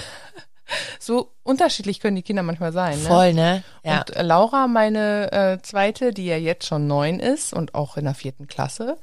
[0.99, 2.97] So unterschiedlich können die Kinder manchmal sein.
[2.99, 3.05] Ne?
[3.05, 3.61] Voll, ne?
[3.83, 3.99] Ja.
[3.99, 8.05] Und äh, Laura, meine äh, zweite, die ja jetzt schon neun ist und auch in
[8.05, 8.97] der vierten Klasse,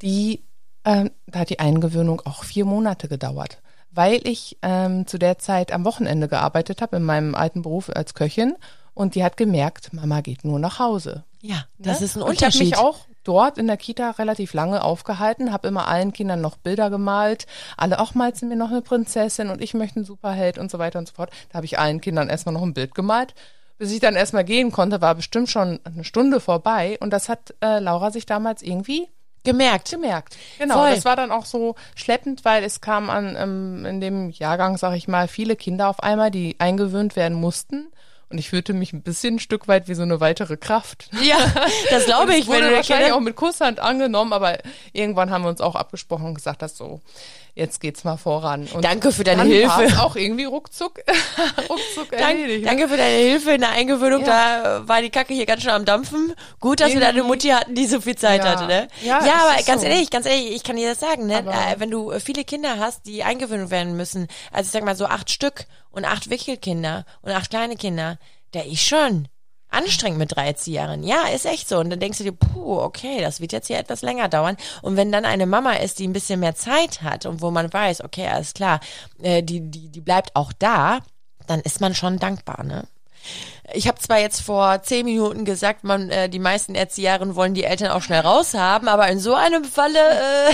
[0.00, 0.42] die,
[0.84, 3.58] ähm, da hat die Eingewöhnung auch vier Monate gedauert,
[3.90, 8.14] weil ich ähm, zu der Zeit am Wochenende gearbeitet habe in meinem alten Beruf als
[8.14, 8.54] Köchin
[8.94, 11.24] und die hat gemerkt, Mama geht nur nach Hause.
[11.40, 12.06] ja, das Ne?
[12.06, 12.70] ist ein Und Ich habe Unterschied.
[12.70, 16.90] mich auch dort in der Kita relativ lange aufgehalten, habe immer allen Kindern noch Bilder
[16.90, 17.46] gemalt.
[17.76, 20.78] Alle auch malst du mir noch eine Prinzessin und ich möchte einen Superheld und so
[20.80, 21.30] weiter und so fort.
[21.50, 23.34] Da habe ich allen Kindern erstmal noch ein Bild gemalt.
[23.78, 27.54] Bis ich dann erstmal gehen konnte, war bestimmt schon eine Stunde vorbei und das hat
[27.62, 29.08] äh, Laura sich damals irgendwie
[29.44, 29.90] Gemerkt.
[29.90, 30.36] gemerkt.
[30.58, 30.90] Genau, Voll.
[30.94, 34.94] das war dann auch so schleppend, weil es kam an ähm, in dem Jahrgang, sag
[34.94, 37.88] ich mal, viele Kinder auf einmal, die eingewöhnt werden mussten.
[38.32, 41.10] Und ich fühlte mich ein bisschen ein Stück weit wie so eine weitere Kraft.
[41.20, 41.36] Ja,
[41.90, 42.42] das glaube ich.
[42.42, 44.58] es wurde wahrscheinlich auch mit Kusshand angenommen, aber
[44.94, 47.02] irgendwann haben wir uns auch abgesprochen und gesagt, dass so,
[47.54, 48.66] jetzt geht's mal voran.
[48.72, 50.02] Und Danke für deine Hilfe.
[50.02, 51.00] auch irgendwie ruckzuck,
[51.68, 52.66] ruckzuck Dank, erledigt.
[52.66, 54.24] danke für deine Hilfe in der Eingewöhnung.
[54.24, 54.62] Ja.
[54.80, 56.34] Da war die Kacke hier ganz schön am Dampfen.
[56.60, 58.50] Gut, dass wir da eine Irgendwie- Mutti hatten, die so viel Zeit Ja.
[58.52, 58.88] hatte, ne?
[59.02, 59.88] Ja, ja aber ganz so.
[59.88, 61.38] ehrlich, ganz ehrlich, ich kann dir das sagen, ne?
[61.38, 64.84] Aber- Äh, wenn du äh, viele Kinder hast, die eingewöhnt werden müssen, also ich sag
[64.84, 68.18] mal so acht Stück und acht Wickelkinder und acht kleine Kinder,
[68.54, 69.28] der ist schon
[69.72, 71.06] anstrengend mit drei Erzieherinnen.
[71.06, 71.78] Ja, ist echt so.
[71.78, 74.56] Und dann denkst du dir, puh, okay, das wird jetzt hier etwas länger dauern.
[74.82, 77.72] Und wenn dann eine Mama ist, die ein bisschen mehr Zeit hat und wo man
[77.72, 78.80] weiß, okay, alles klar,
[79.22, 81.00] äh, die, die, die bleibt auch da,
[81.46, 82.86] dann ist man schon dankbar, ne?
[83.74, 87.64] Ich habe zwar jetzt vor zehn Minuten gesagt, man, äh, die meisten Erzieherinnen wollen die
[87.64, 90.52] Eltern auch schnell raushaben, aber in so einem Falle, äh,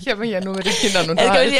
[0.00, 1.54] Ich habe mich ja nur mit den Kindern äh, unterhalten.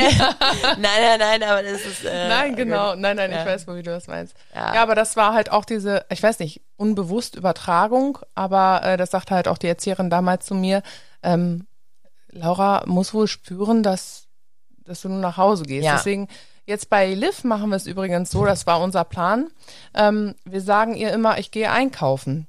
[0.79, 2.94] nein, nein, nein, aber das ist äh, Nein, genau.
[2.94, 3.40] Nein, nein, Ja.
[3.40, 4.35] ich weiß, wie du das meinst.
[4.55, 4.75] Ja.
[4.75, 4.83] Ja.
[4.83, 9.35] aber das war halt auch diese, ich weiß nicht, unbewusst Übertragung, aber äh, das sagte
[9.35, 10.83] halt auch die Erzieherin damals zu mir,
[11.23, 11.66] ähm,
[12.33, 14.29] Laura muss wohl spüren, dass,
[14.85, 15.85] dass du nur nach Hause gehst.
[15.85, 15.96] Ja.
[15.96, 16.29] Deswegen,
[16.70, 19.48] jetzt bei Liv machen wir es übrigens so, das war unser Plan.
[19.94, 22.46] Ähm, wir sagen ihr immer, ich gehe einkaufen.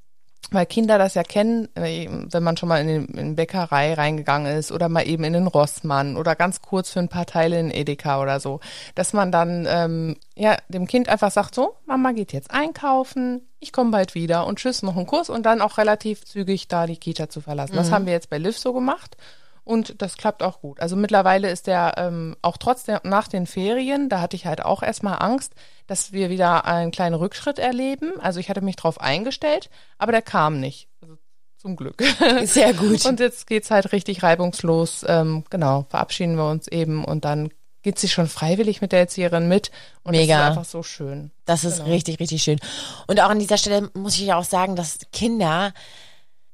[0.53, 3.93] Weil Kinder das ja kennen, äh, wenn man schon mal in den in die Bäckerei
[3.93, 7.57] reingegangen ist oder mal eben in den Rossmann oder ganz kurz für ein paar Teile
[7.57, 8.59] in Edeka oder so,
[8.93, 13.71] dass man dann ähm, ja dem Kind einfach sagt so, Mama geht jetzt einkaufen, ich
[13.71, 16.97] komme bald wieder und tschüss noch einen Kurs und dann auch relativ zügig da die
[16.97, 17.75] Kita zu verlassen.
[17.75, 19.15] Das haben wir jetzt bei Liv so gemacht
[19.63, 20.79] und das klappt auch gut.
[20.79, 24.81] Also mittlerweile ist der ähm, auch trotzdem nach den Ferien, da hatte ich halt auch
[24.81, 25.53] erstmal Angst,
[25.87, 28.13] dass wir wieder einen kleinen Rückschritt erleben.
[28.19, 30.87] Also ich hatte mich drauf eingestellt, aber der kam nicht.
[31.01, 31.17] Also
[31.57, 32.01] zum Glück.
[32.43, 33.05] Sehr gut.
[33.05, 35.05] Und jetzt geht's halt richtig reibungslos.
[35.07, 37.49] Ähm, genau, verabschieden wir uns eben und dann
[37.83, 39.71] geht sie schon freiwillig mit der Erzieherin mit.
[40.03, 40.37] Und Mega.
[40.37, 41.31] das ist einfach so schön.
[41.45, 42.59] Das ist richtig, richtig schön.
[43.07, 45.73] Und auch an dieser Stelle muss ich ja auch sagen, dass Kinder,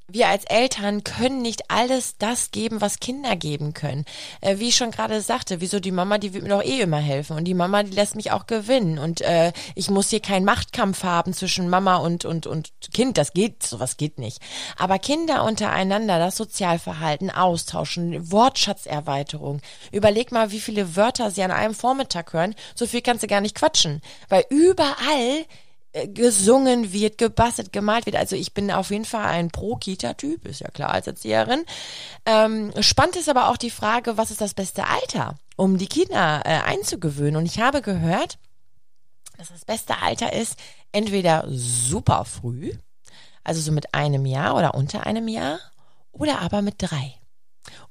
[0.10, 4.06] wir als Eltern können nicht alles das geben, was Kinder geben können.
[4.40, 7.00] Äh, wie ich schon gerade sagte, wieso die Mama, die wird mir doch eh immer
[7.00, 7.36] helfen.
[7.36, 9.00] Und die Mama, die lässt mich auch gewinnen.
[9.00, 13.18] Und äh, ich muss hier keinen Machtkampf haben zwischen Mama und, und, und Kind.
[13.18, 14.40] Das geht, sowas geht nicht.
[14.78, 19.62] Aber Kinder untereinander, das Sozialverhalten austauschen, Wortschatzerweiterung.
[19.92, 22.56] Überleg mal, wie viele Wörter sie an einem Vormittag hören.
[22.76, 24.02] So viel kannst du gar nicht quatschen.
[24.30, 25.46] Weil überall
[26.06, 28.16] gesungen wird, gebastelt, gemalt wird.
[28.16, 31.66] Also ich bin auf jeden Fall ein Pro-Kita-Typ, ist ja klar als Erzieherin.
[32.26, 36.42] Ähm, spannend ist aber auch die Frage, was ist das beste Alter, um die Kinder
[36.46, 37.36] äh, einzugewöhnen.
[37.36, 38.38] Und ich habe gehört,
[39.38, 40.58] dass das beste Alter ist
[40.92, 42.74] entweder super früh,
[43.44, 45.60] also so mit einem Jahr oder unter einem Jahr,
[46.12, 47.17] oder aber mit drei.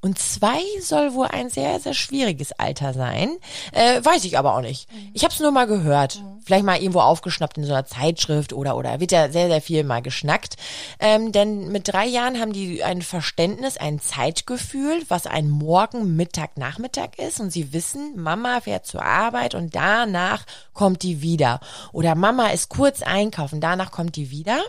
[0.01, 3.37] Und zwei soll wohl ein sehr, sehr schwieriges Alter sein.
[3.73, 4.89] Äh, weiß ich aber auch nicht.
[5.15, 6.23] Ich habe es nur mal gehört.
[6.45, 9.83] Vielleicht mal irgendwo aufgeschnappt in so einer Zeitschrift oder oder wird ja sehr, sehr viel
[9.85, 10.57] mal geschnackt.
[11.01, 16.57] Ähm, denn mit drei Jahren haben die ein Verständnis, ein Zeitgefühl, was ein Morgen, Mittag,
[16.57, 17.41] Nachmittag ist.
[17.41, 21.61] Und sie wissen, Mama fährt zur Arbeit und danach kommt die wieder.
[21.93, 24.61] Oder Mama ist kurz einkaufen, danach kommt die wieder.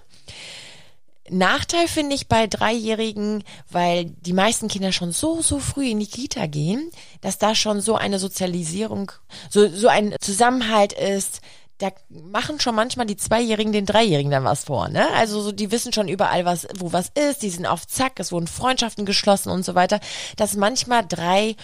[1.30, 6.08] Nachteil finde ich bei Dreijährigen, weil die meisten Kinder schon so, so früh in die
[6.08, 6.90] Kita gehen,
[7.22, 9.12] dass da schon so eine Sozialisierung,
[9.50, 11.42] so, so ein Zusammenhalt ist.
[11.80, 15.08] Da machen schon manchmal die Zweijährigen den Dreijährigen dann was vor, ne?
[15.14, 18.32] Also so, die wissen schon überall, was, wo was ist, die sind auf Zack, es
[18.32, 20.00] wurden Freundschaften geschlossen und so weiter,
[20.38, 21.56] dass manchmal drei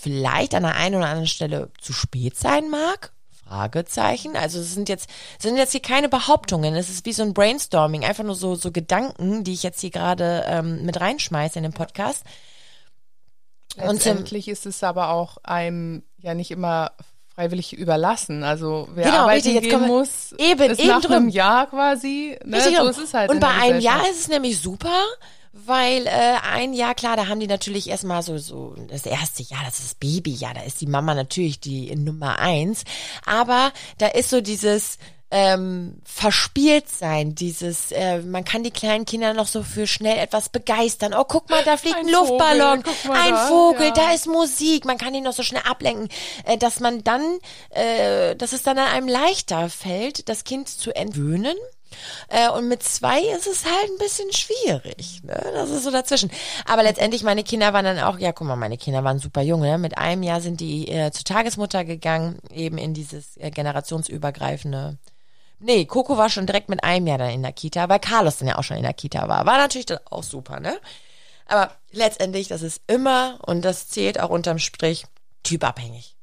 [0.00, 3.12] vielleicht an der einen oder anderen Stelle zu spät sein mag.
[3.50, 4.36] Fragezeichen.
[4.36, 5.10] Also es sind jetzt
[5.40, 6.74] sind jetzt hier keine Behauptungen.
[6.76, 9.90] Es ist wie so ein Brainstorming, einfach nur so so Gedanken, die ich jetzt hier
[9.90, 12.22] gerade ähm, mit reinschmeiße in den Podcast.
[13.76, 16.92] Und Letztendlich ist es aber auch einem ja nicht immer
[17.34, 18.44] freiwillig überlassen.
[18.44, 21.12] Also wer Genau, arbeiten richtig, jetzt gehen muss, eben, ist eben nach drum.
[21.16, 22.38] einem Jahr quasi.
[22.44, 22.60] Ne?
[22.60, 23.30] So und- halt.
[23.30, 25.02] und bei einem Jahr ist es nämlich super,
[25.52, 29.64] weil äh, ein Jahr, klar, da haben die natürlich erstmal so, so das erste Jahr,
[29.64, 32.84] das ist das Baby, ja, da ist die Mama natürlich die Nummer eins.
[33.26, 34.98] Aber da ist so dieses
[35.32, 40.48] ähm, verspielt sein, dieses, äh, man kann die kleinen Kinder noch so für schnell etwas
[40.48, 41.14] begeistern.
[41.14, 43.92] Oh, guck mal, da fliegt ein, ein Luftballon, Vogel, ein da, Vogel, ja.
[43.92, 46.08] da ist Musik, man kann ihn noch so schnell ablenken,
[46.44, 47.38] äh, dass man dann,
[47.70, 51.56] äh, dass es dann an einem leichter fällt, das Kind zu entwöhnen
[52.28, 55.22] äh, und mit zwei ist es halt ein bisschen schwierig.
[55.22, 55.40] Ne?
[55.54, 56.30] Das ist so dazwischen.
[56.64, 59.60] Aber letztendlich, meine Kinder waren dann auch, ja, guck mal, meine Kinder waren super jung.
[59.60, 59.78] Ne?
[59.78, 64.98] Mit einem Jahr sind die äh, zur Tagesmutter gegangen, eben in dieses äh, generationsübergreifende.
[65.58, 68.48] Nee, Coco war schon direkt mit einem Jahr dann in der Kita, weil Carlos dann
[68.48, 69.44] ja auch schon in der Kita war.
[69.44, 70.78] War natürlich dann auch super, ne?
[71.46, 75.04] Aber letztendlich, das ist immer, und das zählt auch unterm Strich,
[75.42, 76.16] typabhängig.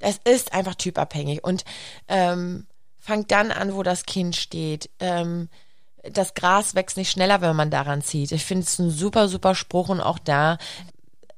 [0.00, 1.44] Es ist einfach typabhängig.
[1.44, 1.64] Und
[2.08, 2.66] ähm,
[3.02, 4.88] fangt dann an, wo das Kind steht.
[5.00, 5.48] Ähm,
[6.04, 8.32] das Gras wächst nicht schneller, wenn man daran zieht.
[8.32, 10.58] Ich finde es ein super, super Spruch und auch da,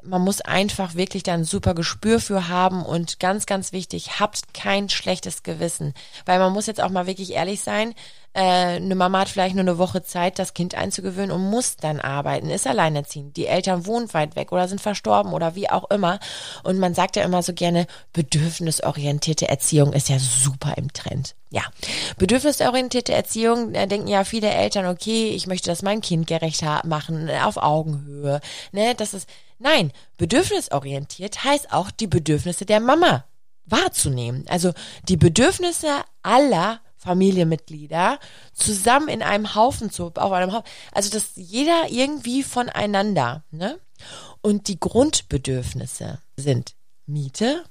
[0.06, 4.54] man muss einfach wirklich da ein super Gespür für haben und ganz, ganz wichtig, habt
[4.54, 5.94] kein schlechtes Gewissen.
[6.26, 7.94] Weil man muss jetzt auch mal wirklich ehrlich sein,
[8.34, 12.00] äh, eine Mama hat vielleicht nur eine Woche Zeit, das Kind einzugewöhnen und muss dann
[12.00, 13.36] arbeiten, ist alleinerziehend.
[13.36, 16.18] Die Eltern wohnen weit weg oder sind verstorben oder wie auch immer.
[16.64, 21.36] Und man sagt ja immer so gerne, bedürfnisorientierte Erziehung ist ja super im Trend.
[21.50, 21.62] Ja,
[22.18, 27.30] bedürfnisorientierte Erziehung, da denken ja viele Eltern, okay, ich möchte das mein Kind gerecht machen,
[27.30, 28.40] auf Augenhöhe.
[28.72, 29.28] Ne, das ist,
[29.64, 33.24] nein, bedürfnisorientiert heißt auch die Bedürfnisse der Mama
[33.64, 34.44] wahrzunehmen.
[34.48, 34.72] Also
[35.08, 38.20] die Bedürfnisse aller Familienmitglieder
[38.52, 43.80] zusammen in einem Haufen zu, auf einem Haufen, also dass jeder irgendwie voneinander, ne?
[44.40, 46.74] Und die Grundbedürfnisse sind
[47.06, 47.64] Miete,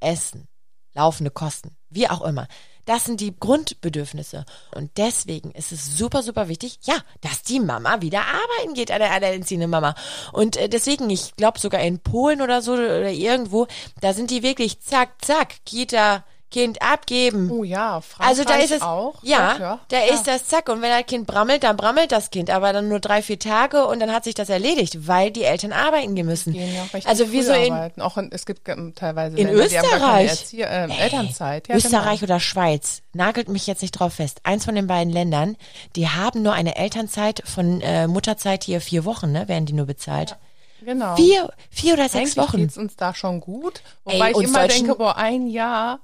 [0.00, 0.48] Essen,
[0.94, 2.48] laufende Kosten, wie auch immer.
[2.88, 4.46] Das sind die Grundbedürfnisse.
[4.74, 9.10] Und deswegen ist es super, super wichtig, ja, dass die Mama wieder arbeiten geht, eine
[9.10, 9.94] alleinerziehende Mama.
[10.32, 13.66] Und äh, deswegen, ich glaube sogar in Polen oder so oder irgendwo,
[14.00, 17.50] da sind die wirklich zack, zack, Kita, Kind abgeben.
[17.50, 19.22] Oh ja, Frankreich also da ist es auch.
[19.22, 20.14] Ja, ja, ja da ja.
[20.14, 23.00] ist das zack und wenn das Kind brammelt, dann brammelt das Kind, aber dann nur
[23.00, 26.54] drei vier Tage und dann hat sich das erledigt, weil die Eltern arbeiten gehen müssen.
[26.54, 28.00] Gehen ja also wie so in arbeiten.
[28.00, 31.68] auch in, es gibt teilweise in Länder, Österreich Erzieher, äh, Elternzeit.
[31.68, 32.32] Ja, Österreich genau.
[32.32, 34.40] oder Schweiz nagelt mich jetzt nicht drauf fest.
[34.44, 35.56] Eins von den beiden Ländern,
[35.96, 39.86] die haben nur eine Elternzeit von äh, Mutterzeit hier vier Wochen, ne, werden die nur
[39.86, 40.36] bezahlt.
[40.80, 41.16] Genau.
[41.16, 42.56] Vier, vier oder sechs Eigentlich Wochen.
[42.58, 43.82] geht's uns da schon gut.
[44.04, 46.00] Wobei Ey, ich immer denke, boah, ein Jahr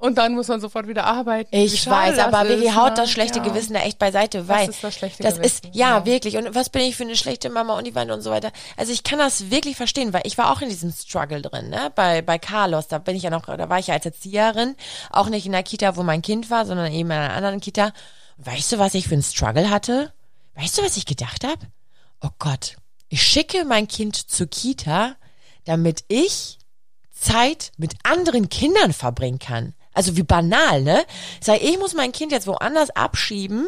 [0.00, 1.48] und dann muss man sofort wieder arbeiten.
[1.50, 2.94] Ich weiß, aber wie haut ne?
[2.94, 3.44] das schlechte ja.
[3.44, 5.66] Gewissen da echt beiseite, weil das ist das schlechte das Gewissen.
[5.66, 6.36] Ist, ja, ja, wirklich.
[6.36, 8.52] Und was bin ich für eine schlechte Mama und die Weine und so weiter.
[8.76, 11.90] Also ich kann das wirklich verstehen, weil ich war auch in diesem Struggle drin, ne?
[11.94, 14.76] Bei, bei Carlos, da bin ich ja noch, da war ich ja als Erzieherin,
[15.10, 17.92] auch nicht in der Kita, wo mein Kind war, sondern eben in einer anderen Kita.
[18.36, 20.12] weißt du, was ich für einen Struggle hatte?
[20.54, 21.66] Weißt du, was ich gedacht habe?
[22.20, 22.76] Oh Gott,
[23.08, 25.16] ich schicke mein Kind zur Kita,
[25.64, 26.58] damit ich
[27.12, 29.74] Zeit mit anderen Kindern verbringen kann.
[29.98, 31.04] Also wie banal, ne?
[31.40, 33.66] Sag, ich muss mein Kind jetzt woanders abschieben,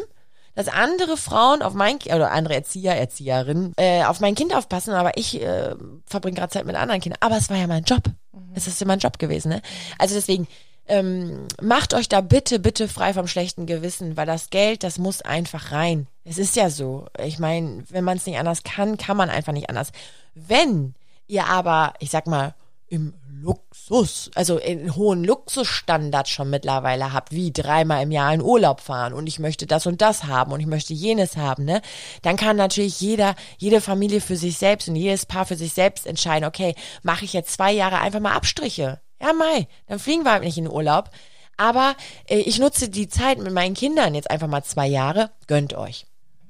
[0.55, 5.17] dass andere Frauen auf mein oder andere Erzieher, Erzieherinnen äh, auf mein Kind aufpassen, aber
[5.17, 7.17] ich äh, verbringe gerade Zeit mit anderen Kindern.
[7.19, 8.03] Aber es war ja mein Job.
[8.31, 8.53] Mhm.
[8.53, 9.61] Es ist ja mein Job gewesen, ne?
[9.97, 10.47] Also deswegen
[10.87, 15.21] ähm, macht euch da bitte, bitte frei vom schlechten Gewissen, weil das Geld, das muss
[15.21, 16.07] einfach rein.
[16.23, 17.07] Es ist ja so.
[17.21, 19.91] Ich meine, wenn man es nicht anders kann, kann man einfach nicht anders.
[20.33, 20.95] Wenn
[21.27, 22.55] ihr aber, ich sag mal,
[22.91, 28.81] im Luxus, also in hohen Luxusstandard schon mittlerweile habt, wie dreimal im Jahr in Urlaub
[28.81, 31.81] fahren und ich möchte das und das haben und ich möchte jenes haben, ne?
[32.21, 36.05] Dann kann natürlich jeder, jede Familie für sich selbst und jedes Paar für sich selbst
[36.05, 38.99] entscheiden, okay, mache ich jetzt zwei Jahre einfach mal Abstriche.
[39.21, 41.09] Ja, Mai, dann fliegen wir halt nicht in Urlaub.
[41.55, 41.95] Aber
[42.27, 45.31] äh, ich nutze die Zeit mit meinen Kindern jetzt einfach mal zwei Jahre.
[45.47, 46.05] Gönnt euch.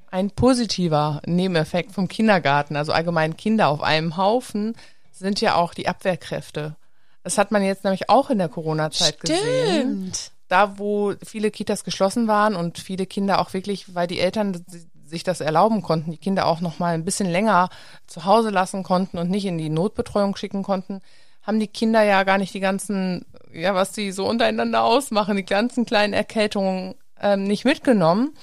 [0.09, 4.75] Ein positiver Nebeneffekt vom Kindergarten, also allgemein Kinder auf einem Haufen,
[5.21, 6.75] sind ja auch die Abwehrkräfte.
[7.23, 10.11] Das hat man jetzt nämlich auch in der Corona-Zeit gesehen.
[10.47, 14.65] Da, wo viele Kitas geschlossen waren und viele Kinder auch wirklich, weil die Eltern
[15.05, 17.69] sich das erlauben konnten, die Kinder auch noch mal ein bisschen länger
[18.07, 21.01] zu Hause lassen konnten und nicht in die Notbetreuung schicken konnten,
[21.43, 25.45] haben die Kinder ja gar nicht die ganzen, ja, was die so untereinander ausmachen, die
[25.45, 28.33] ganzen kleinen Erkältungen ähm, nicht mitgenommen.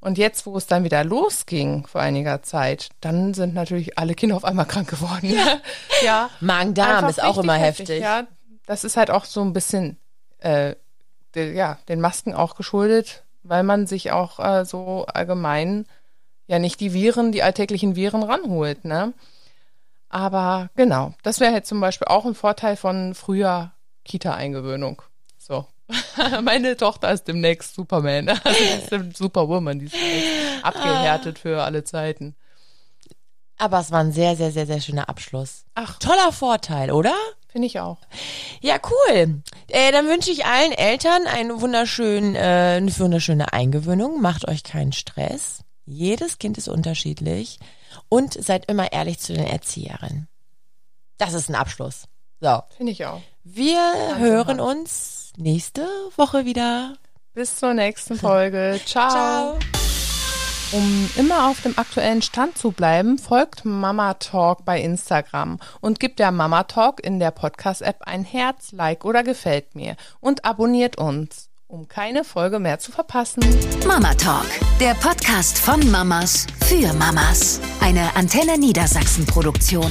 [0.00, 4.36] Und jetzt, wo es dann wieder losging vor einiger Zeit, dann sind natürlich alle Kinder
[4.36, 5.30] auf einmal krank geworden.
[5.30, 5.60] Ja.
[6.04, 6.30] ja.
[6.40, 7.88] Magen-Darm ist auch immer heftig.
[7.88, 8.02] heftig.
[8.02, 8.26] Ja,
[8.66, 9.96] das ist halt auch so ein bisschen,
[10.38, 10.76] äh,
[11.34, 15.86] de, ja, den Masken auch geschuldet, weil man sich auch äh, so allgemein
[16.46, 19.14] ja nicht die Viren, die alltäglichen Viren ranholt, ne?
[20.08, 23.72] Aber genau, das wäre jetzt zum Beispiel auch ein Vorteil von früher
[24.04, 25.02] Kita-Eingewöhnung.
[25.36, 25.66] So.
[26.42, 28.28] Meine Tochter ist demnächst Superman.
[28.44, 29.94] Also die ist Superwoman, die ist
[30.62, 32.36] abgehärtet für alle Zeiten.
[33.56, 35.64] Aber es war ein sehr, sehr, sehr, sehr schöner Abschluss.
[35.74, 35.98] Ach.
[35.98, 37.14] Toller Vorteil, oder?
[37.48, 37.98] Finde ich auch.
[38.60, 39.42] Ja, cool.
[39.68, 44.20] Äh, dann wünsche ich allen Eltern eine wunderschöne, äh, eine wunderschöne Eingewöhnung.
[44.20, 45.64] Macht euch keinen Stress.
[45.86, 47.58] Jedes Kind ist unterschiedlich.
[48.08, 50.28] Und seid immer ehrlich zu den Erzieherinnen.
[51.16, 52.04] Das ist ein Abschluss.
[52.40, 52.62] So.
[52.76, 53.20] Finde ich auch.
[53.42, 55.86] Wir hören uns nächste
[56.16, 56.94] Woche wieder.
[57.34, 58.80] Bis zur nächsten Folge.
[58.86, 59.10] Ciao.
[59.10, 59.58] Ciao.
[60.70, 66.18] Um immer auf dem aktuellen Stand zu bleiben, folgt Mama Talk bei Instagram und gibt
[66.18, 71.48] der Mama Talk in der Podcast-App ein Herz, Like oder gefällt mir und abonniert uns,
[71.68, 73.42] um keine Folge mehr zu verpassen.
[73.86, 74.46] Mama Talk,
[74.78, 77.60] der Podcast von Mamas für Mamas.
[77.80, 79.90] Eine Antenne Niedersachsen Produktion.